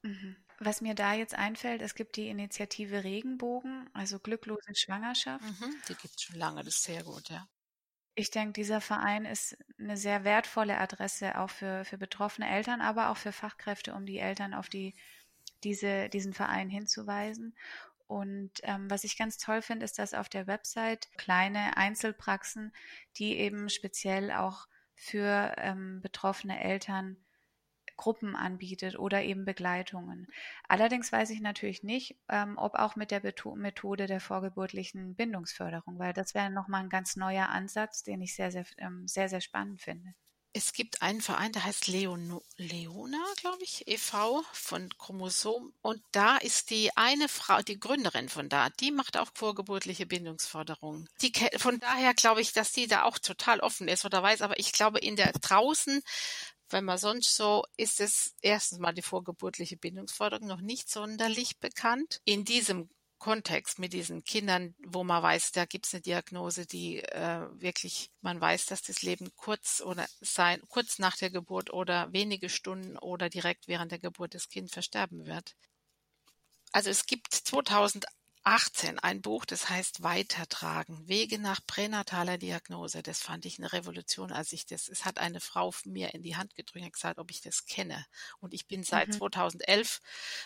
Mhm. 0.03 0.35
Was 0.59 0.81
mir 0.81 0.93
da 0.93 1.13
jetzt 1.13 1.35
einfällt, 1.35 1.81
es 1.81 1.95
gibt 1.95 2.17
die 2.17 2.27
Initiative 2.27 3.03
Regenbogen, 3.05 3.89
also 3.93 4.19
glücklose 4.19 4.75
Schwangerschaft. 4.75 5.41
Mhm, 5.41 5.81
die 5.89 5.95
gibt 5.97 6.15
es 6.15 6.21
schon 6.23 6.37
lange, 6.37 6.63
das 6.63 6.75
ist 6.75 6.83
sehr 6.83 7.03
gut, 7.03 7.29
ja. 7.29 7.45
Ich 8.19 8.31
denke, 8.31 8.51
dieser 8.51 8.81
Verein 8.81 9.23
ist 9.23 9.57
eine 9.79 9.95
sehr 9.95 10.25
wertvolle 10.25 10.77
Adresse 10.77 11.37
auch 11.39 11.49
für, 11.49 11.85
für 11.85 11.97
betroffene 11.97 12.49
Eltern, 12.49 12.81
aber 12.81 13.11
auch 13.11 13.15
für 13.15 13.31
Fachkräfte, 13.31 13.93
um 13.93 14.05
die 14.05 14.19
Eltern 14.19 14.53
auf 14.53 14.67
die, 14.67 14.93
diese, 15.63 16.09
diesen 16.09 16.33
Verein 16.33 16.69
hinzuweisen. 16.69 17.55
Und 18.07 18.51
ähm, 18.63 18.91
was 18.91 19.05
ich 19.05 19.17
ganz 19.17 19.37
toll 19.37 19.61
finde, 19.61 19.85
ist, 19.85 19.99
dass 19.99 20.13
auf 20.13 20.27
der 20.27 20.47
Website 20.47 21.07
kleine 21.15 21.77
Einzelpraxen, 21.77 22.73
die 23.15 23.37
eben 23.37 23.69
speziell 23.69 24.33
auch 24.33 24.67
für 24.95 25.53
ähm, 25.55 26.01
betroffene 26.01 26.61
Eltern 26.61 27.15
Gruppen 27.99 28.33
anbietet 28.33 28.97
oder 28.97 29.21
eben 29.23 29.43
Begleitungen. 29.43 30.27
Allerdings 30.69 31.11
weiß 31.11 31.31
ich 31.31 31.41
natürlich 31.41 31.83
nicht, 31.83 32.15
ähm, 32.29 32.57
ob 32.57 32.75
auch 32.75 32.95
mit 32.95 33.11
der 33.11 33.21
Methode 33.21 34.07
der 34.07 34.21
vorgeburtlichen 34.21 35.15
Bindungsförderung, 35.15 35.99
weil 35.99 36.13
das 36.13 36.33
wäre 36.33 36.49
nochmal 36.49 36.83
ein 36.83 36.89
ganz 36.89 37.17
neuer 37.17 37.49
Ansatz, 37.49 38.03
den 38.03 38.21
ich 38.21 38.35
sehr, 38.35 38.51
sehr, 38.51 38.63
ähm, 38.77 39.05
sehr, 39.05 39.27
sehr 39.27 39.41
spannend 39.41 39.81
finde. 39.81 40.13
Es 40.53 40.73
gibt 40.73 41.01
einen 41.01 41.21
Verein, 41.21 41.51
der 41.51 41.65
heißt 41.65 41.87
Leon 41.87 42.41
Leona, 42.55 43.23
glaube 43.39 43.63
ich, 43.63 43.87
e.V. 43.87 44.43
von 44.51 44.89
Chromosom. 44.97 45.73
Und 45.81 46.01
da 46.11 46.37
ist 46.37 46.71
die 46.71 46.95
eine 46.95 47.27
Frau, 47.27 47.61
die 47.61 47.79
Gründerin 47.79 48.29
von 48.29 48.49
da, 48.49 48.69
die 48.79 48.91
macht 48.91 49.17
auch 49.17 49.29
vorgeburtliche 49.35 50.07
Bindungsförderung. 50.07 51.07
Die, 51.21 51.33
von 51.57 51.79
daher 51.79 52.13
glaube 52.15 52.41
ich, 52.41 52.53
dass 52.53 52.71
die 52.71 52.87
da 52.87 53.03
auch 53.03 53.19
total 53.19 53.59
offen 53.59 53.87
ist 53.87 54.05
oder 54.05 54.23
weiß, 54.23 54.41
aber 54.41 54.57
ich 54.57 54.71
glaube, 54.71 54.99
in 54.99 55.17
der 55.17 55.33
draußen 55.33 56.01
wenn 56.69 56.85
man 56.85 56.97
sonst 56.97 57.35
so 57.35 57.65
ist 57.77 57.99
es 57.99 58.35
erstens 58.41 58.79
mal 58.79 58.93
die 58.93 59.01
vorgeburtliche 59.01 59.77
Bindungsförderung 59.77 60.47
noch 60.47 60.61
nicht 60.61 60.89
sonderlich 60.89 61.57
bekannt. 61.59 62.21
In 62.25 62.45
diesem 62.45 62.89
Kontext 63.19 63.79
mit 63.79 63.91
diesen 63.91 64.23
Kindern, 64.23 64.73
wo 64.79 65.03
man 65.03 65.21
weiß, 65.21 65.51
da 65.51 65.65
gibt 65.65 65.85
es 65.85 65.93
eine 65.93 66.01
Diagnose, 66.01 66.65
die 66.65 67.03
äh, 67.03 67.47
wirklich, 67.53 68.11
man 68.21 68.39
weiß, 68.39 68.67
dass 68.67 68.81
das 68.81 69.01
Leben 69.01 69.29
kurz 69.35 69.81
oder 69.81 70.07
sein, 70.21 70.61
kurz 70.69 70.99
nach 70.99 71.17
der 71.17 71.29
Geburt 71.29 71.71
oder 71.71 72.11
wenige 72.13 72.49
Stunden 72.49 72.97
oder 72.97 73.29
direkt 73.29 73.67
während 73.67 73.91
der 73.91 73.99
Geburt 73.99 74.33
des 74.33 74.47
Kindes 74.47 74.71
versterben 74.71 75.25
wird. 75.25 75.55
Also 76.71 76.89
es 76.89 77.05
gibt 77.05 77.33
2000 77.33 78.05
18 78.43 78.99
ein 78.99 79.21
Buch, 79.21 79.45
das 79.45 79.69
heißt 79.69 80.01
Weitertragen, 80.01 81.07
Wege 81.07 81.39
nach 81.39 81.59
pränataler 81.65 82.37
Diagnose. 82.37 83.03
Das 83.03 83.21
fand 83.21 83.45
ich 83.45 83.59
eine 83.59 83.73
Revolution, 83.73 84.31
als 84.31 84.53
ich 84.53 84.65
das, 84.65 84.87
es 84.87 85.05
hat 85.05 85.19
eine 85.19 85.39
Frau 85.39 85.73
mir 85.85 86.13
in 86.13 86.23
die 86.23 86.35
Hand 86.35 86.55
gedrückt 86.55 86.83
und 86.83 86.93
gesagt, 86.93 87.19
ob 87.19 87.31
ich 87.31 87.41
das 87.41 87.65
kenne. 87.65 88.05
Und 88.39 88.53
ich 88.53 88.67
bin 88.67 88.83
seit 88.83 89.09
mhm. 89.09 89.13
2011, 89.13 89.99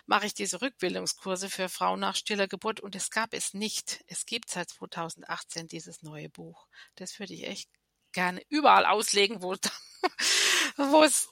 mache 0.05 0.25
ich 0.25 0.33
diese 0.33 0.61
Rückbildungskurse 0.61 1.49
für 1.49 1.69
Frauen 1.69 1.99
nach 1.99 2.15
stiller 2.15 2.47
Geburt 2.47 2.79
und 2.79 2.95
es 2.95 3.09
gab 3.09 3.33
es 3.33 3.53
nicht. 3.53 4.03
Es 4.07 4.25
gibt 4.25 4.49
seit 4.49 4.69
2018 4.69 5.67
dieses 5.67 6.01
neue 6.01 6.29
Buch. 6.29 6.67
Das 6.95 7.19
würde 7.19 7.33
ich 7.33 7.47
echt 7.47 7.69
gerne 8.11 8.41
überall 8.49 8.85
auslegen, 8.85 9.41
wo, 9.41 9.55
wo 10.77 11.03
es 11.03 11.29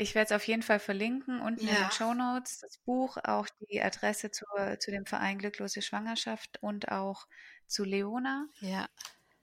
ich 0.00 0.14
werde 0.14 0.34
es 0.34 0.36
auf 0.36 0.46
jeden 0.46 0.62
Fall 0.62 0.80
verlinken 0.80 1.40
unten 1.40 1.66
ja. 1.66 1.72
in 1.72 1.76
den 1.76 1.90
Show 1.90 2.14
Notes, 2.14 2.60
das 2.60 2.78
Buch, 2.78 3.16
auch 3.22 3.46
die 3.68 3.82
Adresse 3.82 4.30
zu, 4.30 4.44
zu 4.78 4.90
dem 4.90 5.06
Verein 5.06 5.38
Glücklose 5.38 5.82
Schwangerschaft 5.82 6.62
und 6.62 6.90
auch 6.90 7.26
zu 7.66 7.84
Leona. 7.84 8.48
Ja. 8.60 8.88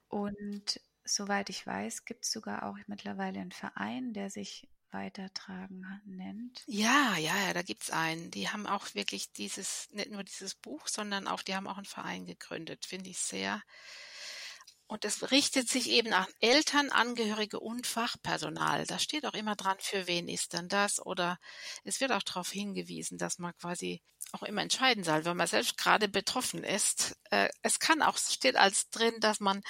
Und 0.08 0.80
soweit 1.04 1.50
ich 1.50 1.66
weiß, 1.66 2.04
gibt 2.04 2.24
es 2.24 2.32
sogar 2.32 2.64
auch 2.64 2.76
mittlerweile 2.86 3.40
einen 3.40 3.52
Verein, 3.52 4.12
der 4.12 4.30
sich 4.30 4.68
Weitertragen 4.90 5.84
nennt. 6.06 6.62
Ja, 6.66 7.14
ja, 7.18 7.36
ja, 7.46 7.52
da 7.52 7.62
gibt 7.62 7.82
es 7.82 7.90
einen. 7.90 8.30
Die 8.30 8.48
haben 8.48 8.66
auch 8.66 8.94
wirklich 8.94 9.32
dieses, 9.32 9.88
nicht 9.92 10.10
nur 10.10 10.24
dieses 10.24 10.54
Buch, 10.54 10.88
sondern 10.88 11.28
auch, 11.28 11.42
die 11.42 11.54
haben 11.54 11.66
auch 11.66 11.76
einen 11.76 11.84
Verein 11.84 12.26
gegründet. 12.26 12.86
Finde 12.86 13.10
ich 13.10 13.18
sehr, 13.18 13.62
und 14.88 15.04
es 15.04 15.30
richtet 15.30 15.68
sich 15.68 15.90
eben 15.90 16.14
an 16.14 16.26
Eltern, 16.40 16.90
Angehörige 16.90 17.60
und 17.60 17.86
Fachpersonal. 17.86 18.86
Da 18.86 18.98
steht 18.98 19.26
auch 19.26 19.34
immer 19.34 19.54
dran, 19.54 19.76
für 19.80 20.06
wen 20.06 20.28
ist 20.28 20.54
denn 20.54 20.68
das? 20.68 20.98
Oder 21.04 21.38
es 21.84 22.00
wird 22.00 22.10
auch 22.10 22.22
darauf 22.22 22.50
hingewiesen, 22.50 23.18
dass 23.18 23.38
man 23.38 23.54
quasi 23.58 24.02
auch 24.32 24.42
immer 24.42 24.62
entscheiden 24.62 25.04
soll, 25.04 25.26
wenn 25.26 25.36
man 25.36 25.46
selbst 25.46 25.76
gerade 25.76 26.08
betroffen 26.08 26.64
ist. 26.64 27.16
Äh, 27.30 27.50
es 27.60 27.80
kann 27.80 28.00
auch, 28.00 28.16
steht 28.16 28.56
als 28.56 28.88
drin, 28.88 29.14
dass 29.20 29.40
man 29.40 29.62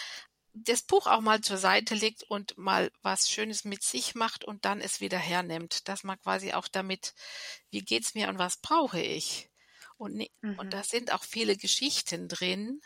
das 0.53 0.83
Buch 0.83 1.09
auch 1.09 1.21
mal 1.21 1.41
zur 1.41 1.59
Seite 1.59 1.97
legt 1.97 2.23
und 2.23 2.57
mal 2.57 2.91
was 3.03 3.29
Schönes 3.29 3.65
mit 3.65 3.83
sich 3.83 4.15
macht 4.15 4.45
und 4.45 4.65
dann 4.65 4.81
es 4.81 5.01
wieder 5.01 5.19
hernimmt. 5.19 5.89
Dass 5.89 6.05
man 6.05 6.19
quasi 6.21 6.53
auch 6.53 6.69
damit, 6.69 7.15
wie 7.71 7.83
geht's 7.83 8.15
mir 8.15 8.29
und 8.29 8.39
was 8.39 8.59
brauche 8.59 9.01
ich? 9.01 9.51
Und, 9.97 10.17
mhm. 10.43 10.59
und 10.61 10.73
da 10.73 10.85
sind 10.85 11.13
auch 11.13 11.25
viele 11.25 11.57
Geschichten 11.57 12.29
drin, 12.29 12.81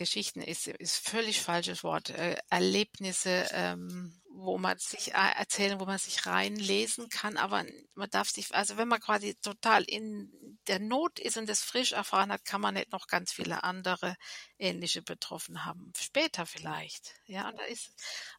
Geschichten 0.00 0.40
ist, 0.40 0.66
ist 0.66 1.06
völlig 1.06 1.42
falsches 1.42 1.84
Wort, 1.84 2.08
äh, 2.08 2.38
Erlebnisse, 2.48 3.46
ähm, 3.52 4.18
wo 4.32 4.56
man 4.56 4.78
sich 4.78 5.12
äh, 5.12 5.32
erzählen, 5.36 5.78
wo 5.78 5.84
man 5.84 5.98
sich 5.98 6.24
reinlesen 6.24 7.10
kann, 7.10 7.36
aber 7.36 7.66
man 7.94 8.08
darf 8.08 8.30
sich, 8.30 8.54
also 8.54 8.78
wenn 8.78 8.88
man 8.88 8.98
quasi 9.00 9.34
total 9.34 9.82
in 9.82 10.58
der 10.68 10.78
Not 10.78 11.18
ist 11.18 11.36
und 11.36 11.50
das 11.50 11.62
frisch 11.62 11.92
erfahren 11.92 12.32
hat, 12.32 12.46
kann 12.46 12.62
man 12.62 12.72
nicht 12.74 12.92
noch 12.92 13.08
ganz 13.08 13.30
viele 13.30 13.62
andere 13.62 14.16
ähnliche 14.58 15.02
betroffen 15.02 15.66
haben. 15.66 15.92
Später 15.98 16.46
vielleicht. 16.46 17.12
Ja, 17.26 17.50
und 17.50 17.58
da 17.58 17.64
ist, 17.64 17.90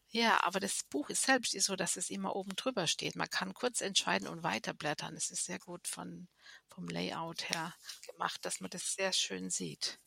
ja, 0.10 0.44
aber 0.44 0.60
das 0.60 0.82
Buch 0.90 1.10
ist 1.10 1.22
selbst 1.22 1.54
ist 1.54 1.66
so, 1.66 1.76
dass 1.76 1.96
es 1.96 2.10
immer 2.10 2.36
oben 2.36 2.56
drüber 2.56 2.88
steht. 2.88 3.16
Man 3.16 3.30
kann 3.30 3.54
kurz 3.54 3.82
entscheiden 3.82 4.28
und 4.28 4.42
weiterblättern. 4.42 5.16
Es 5.16 5.30
ist 5.30 5.46
sehr 5.46 5.60
gut 5.60 5.88
von, 5.88 6.28
vom 6.70 6.88
Layout 6.88 7.50
her 7.52 7.76
gemacht, 8.12 8.44
dass 8.46 8.62
man 8.62 8.72
das 8.72 8.94
sehr 8.94 9.14
schön 9.14 9.52
sieht. 9.52 10.00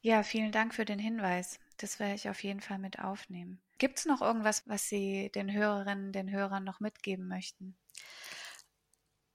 Ja, 0.00 0.24
vielen 0.24 0.50
Dank 0.50 0.74
für 0.74 0.84
den 0.84 0.98
Hinweis. 0.98 1.60
Das 1.76 2.00
werde 2.00 2.14
ich 2.16 2.28
auf 2.28 2.42
jeden 2.42 2.60
Fall 2.60 2.80
mit 2.80 2.98
aufnehmen. 2.98 3.62
Gibt 3.78 3.98
es 4.00 4.06
noch 4.06 4.20
irgendwas, 4.22 4.66
was 4.66 4.88
Sie 4.88 5.30
den 5.32 5.52
Hörerinnen, 5.52 6.10
den 6.12 6.32
Hörern 6.32 6.64
noch 6.64 6.80
mitgeben 6.80 7.28
möchten? 7.28 7.76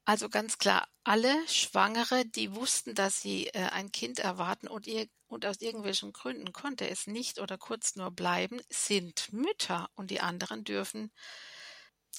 Also 0.06 0.28
ganz 0.30 0.58
klar, 0.58 0.88
alle 1.06 1.47
Schwangere, 1.47 2.26
die 2.26 2.54
wussten, 2.56 2.93
dass 2.93 3.21
sie 3.21 3.47
äh, 3.47 3.69
ein 3.69 3.91
Kind 3.91 4.19
erwarten 4.19 4.67
und, 4.67 4.86
ihr, 4.86 5.08
und 5.28 5.45
aus 5.45 5.62
irgendwelchen 5.62 6.12
Gründen 6.12 6.52
konnte 6.52 6.89
es 6.89 7.08
nicht 7.08 7.39
oder 7.39 7.58
kurz 7.58 7.95
nur 7.95 8.12
bleiben, 8.12 8.60
sind 8.69 9.32
Mütter 9.32 9.89
und 9.95 10.12
die 10.12 10.19
anderen 10.19 10.65
dürfen 10.65 11.12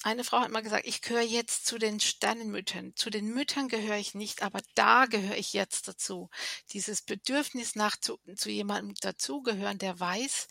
eine 0.05 0.23
Frau 0.23 0.39
hat 0.39 0.51
mal 0.51 0.61
gesagt, 0.61 0.85
ich 0.85 1.01
gehöre 1.01 1.23
jetzt 1.23 1.65
zu 1.65 1.79
den 1.79 1.99
Sternenmüttern. 1.99 2.95
Zu 2.95 3.09
den 3.09 3.25
Müttern 3.25 3.69
gehöre 3.69 3.97
ich 3.97 4.13
nicht, 4.13 4.43
aber 4.43 4.61
da 4.75 5.07
gehöre 5.07 5.35
ich 5.35 5.53
jetzt 5.53 5.87
dazu. 5.87 6.29
Dieses 6.73 7.01
Bedürfnis 7.01 7.73
nach 7.73 7.97
zu, 7.99 8.19
zu 8.35 8.51
jemandem 8.51 8.93
dazugehören, 9.01 9.79
der 9.79 9.99
weiß, 9.99 10.47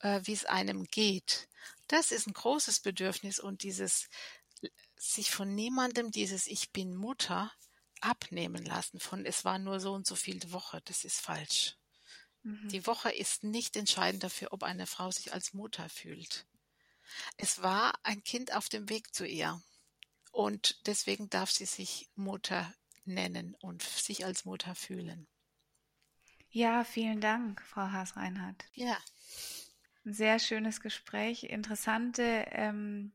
äh, 0.00 0.20
wie 0.24 0.34
es 0.34 0.44
einem 0.44 0.84
geht. 0.84 1.48
Das 1.88 2.12
ist 2.12 2.26
ein 2.26 2.34
großes 2.34 2.80
Bedürfnis 2.80 3.40
und 3.40 3.62
dieses 3.62 4.10
sich 4.96 5.30
von 5.30 5.54
niemandem 5.54 6.10
dieses 6.10 6.46
Ich 6.46 6.70
bin 6.70 6.94
Mutter 6.94 7.50
abnehmen 8.02 8.62
lassen 8.62 9.00
von 9.00 9.24
es 9.24 9.44
war 9.44 9.58
nur 9.58 9.80
so 9.80 9.94
und 9.94 10.06
so 10.06 10.16
viel 10.16 10.38
Woche, 10.52 10.82
das 10.84 11.04
ist 11.04 11.20
falsch. 11.20 11.76
Mhm. 12.42 12.68
Die 12.68 12.86
Woche 12.86 13.10
ist 13.10 13.42
nicht 13.42 13.74
entscheidend 13.74 14.22
dafür, 14.22 14.48
ob 14.52 14.64
eine 14.64 14.86
Frau 14.86 15.10
sich 15.10 15.32
als 15.32 15.54
Mutter 15.54 15.88
fühlt. 15.88 16.46
Es 17.36 17.62
war 17.62 17.92
ein 18.02 18.22
Kind 18.24 18.54
auf 18.54 18.68
dem 18.68 18.88
Weg 18.88 19.14
zu 19.14 19.26
ihr. 19.26 19.60
Und 20.32 20.86
deswegen 20.86 21.28
darf 21.28 21.50
sie 21.50 21.66
sich 21.66 22.10
Mutter 22.14 22.72
nennen 23.04 23.54
und 23.60 23.82
sich 23.82 24.24
als 24.24 24.44
Mutter 24.44 24.74
fühlen. 24.74 25.26
Ja, 26.48 26.84
vielen 26.84 27.20
Dank, 27.20 27.62
Frau 27.62 27.90
Haas-Reinhardt. 27.90 28.64
Ja. 28.74 28.96
Ein 30.04 30.12
sehr 30.12 30.38
schönes 30.38 30.80
Gespräch, 30.80 31.44
interessante, 31.44 32.46
ähm, 32.50 33.12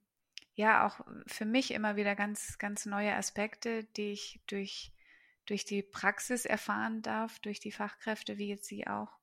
ja, 0.56 0.88
auch 0.88 1.06
für 1.28 1.46
mich 1.46 1.72
immer 1.72 1.96
wieder 1.96 2.16
ganz, 2.16 2.58
ganz 2.58 2.88
neue 2.88 3.14
Aspekte, 3.16 3.84
die 3.84 4.12
ich 4.12 4.42
durch, 4.48 4.92
durch 5.46 5.66
die 5.66 5.84
Praxis 5.84 6.46
erfahren 6.46 7.04
darf, 7.04 7.40
durch 7.40 7.60
die 7.60 7.72
Fachkräfte, 7.72 8.40
wie 8.40 8.48
jetzt 8.48 8.66
Sie 8.66 8.88
auch. 8.88 9.17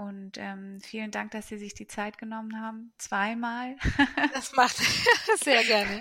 Und 0.00 0.38
ähm, 0.38 0.78
vielen 0.80 1.10
Dank, 1.10 1.32
dass 1.32 1.48
Sie 1.48 1.58
sich 1.58 1.74
die 1.74 1.86
Zeit 1.86 2.16
genommen 2.16 2.58
haben. 2.58 2.92
Zweimal. 2.96 3.76
Das 4.32 4.52
macht 4.54 4.76
sehr 5.42 5.62
gerne. 5.64 6.00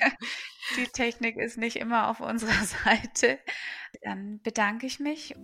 Die 0.78 0.86
Technik 0.86 1.36
ist 1.36 1.58
nicht 1.58 1.76
immer 1.76 2.10
auf 2.10 2.22
unserer 2.22 2.64
Seite. 2.86 3.40
Dann 4.02 4.40
bedanke 4.42 4.86
ich 4.86 5.02
mich. 5.02 5.36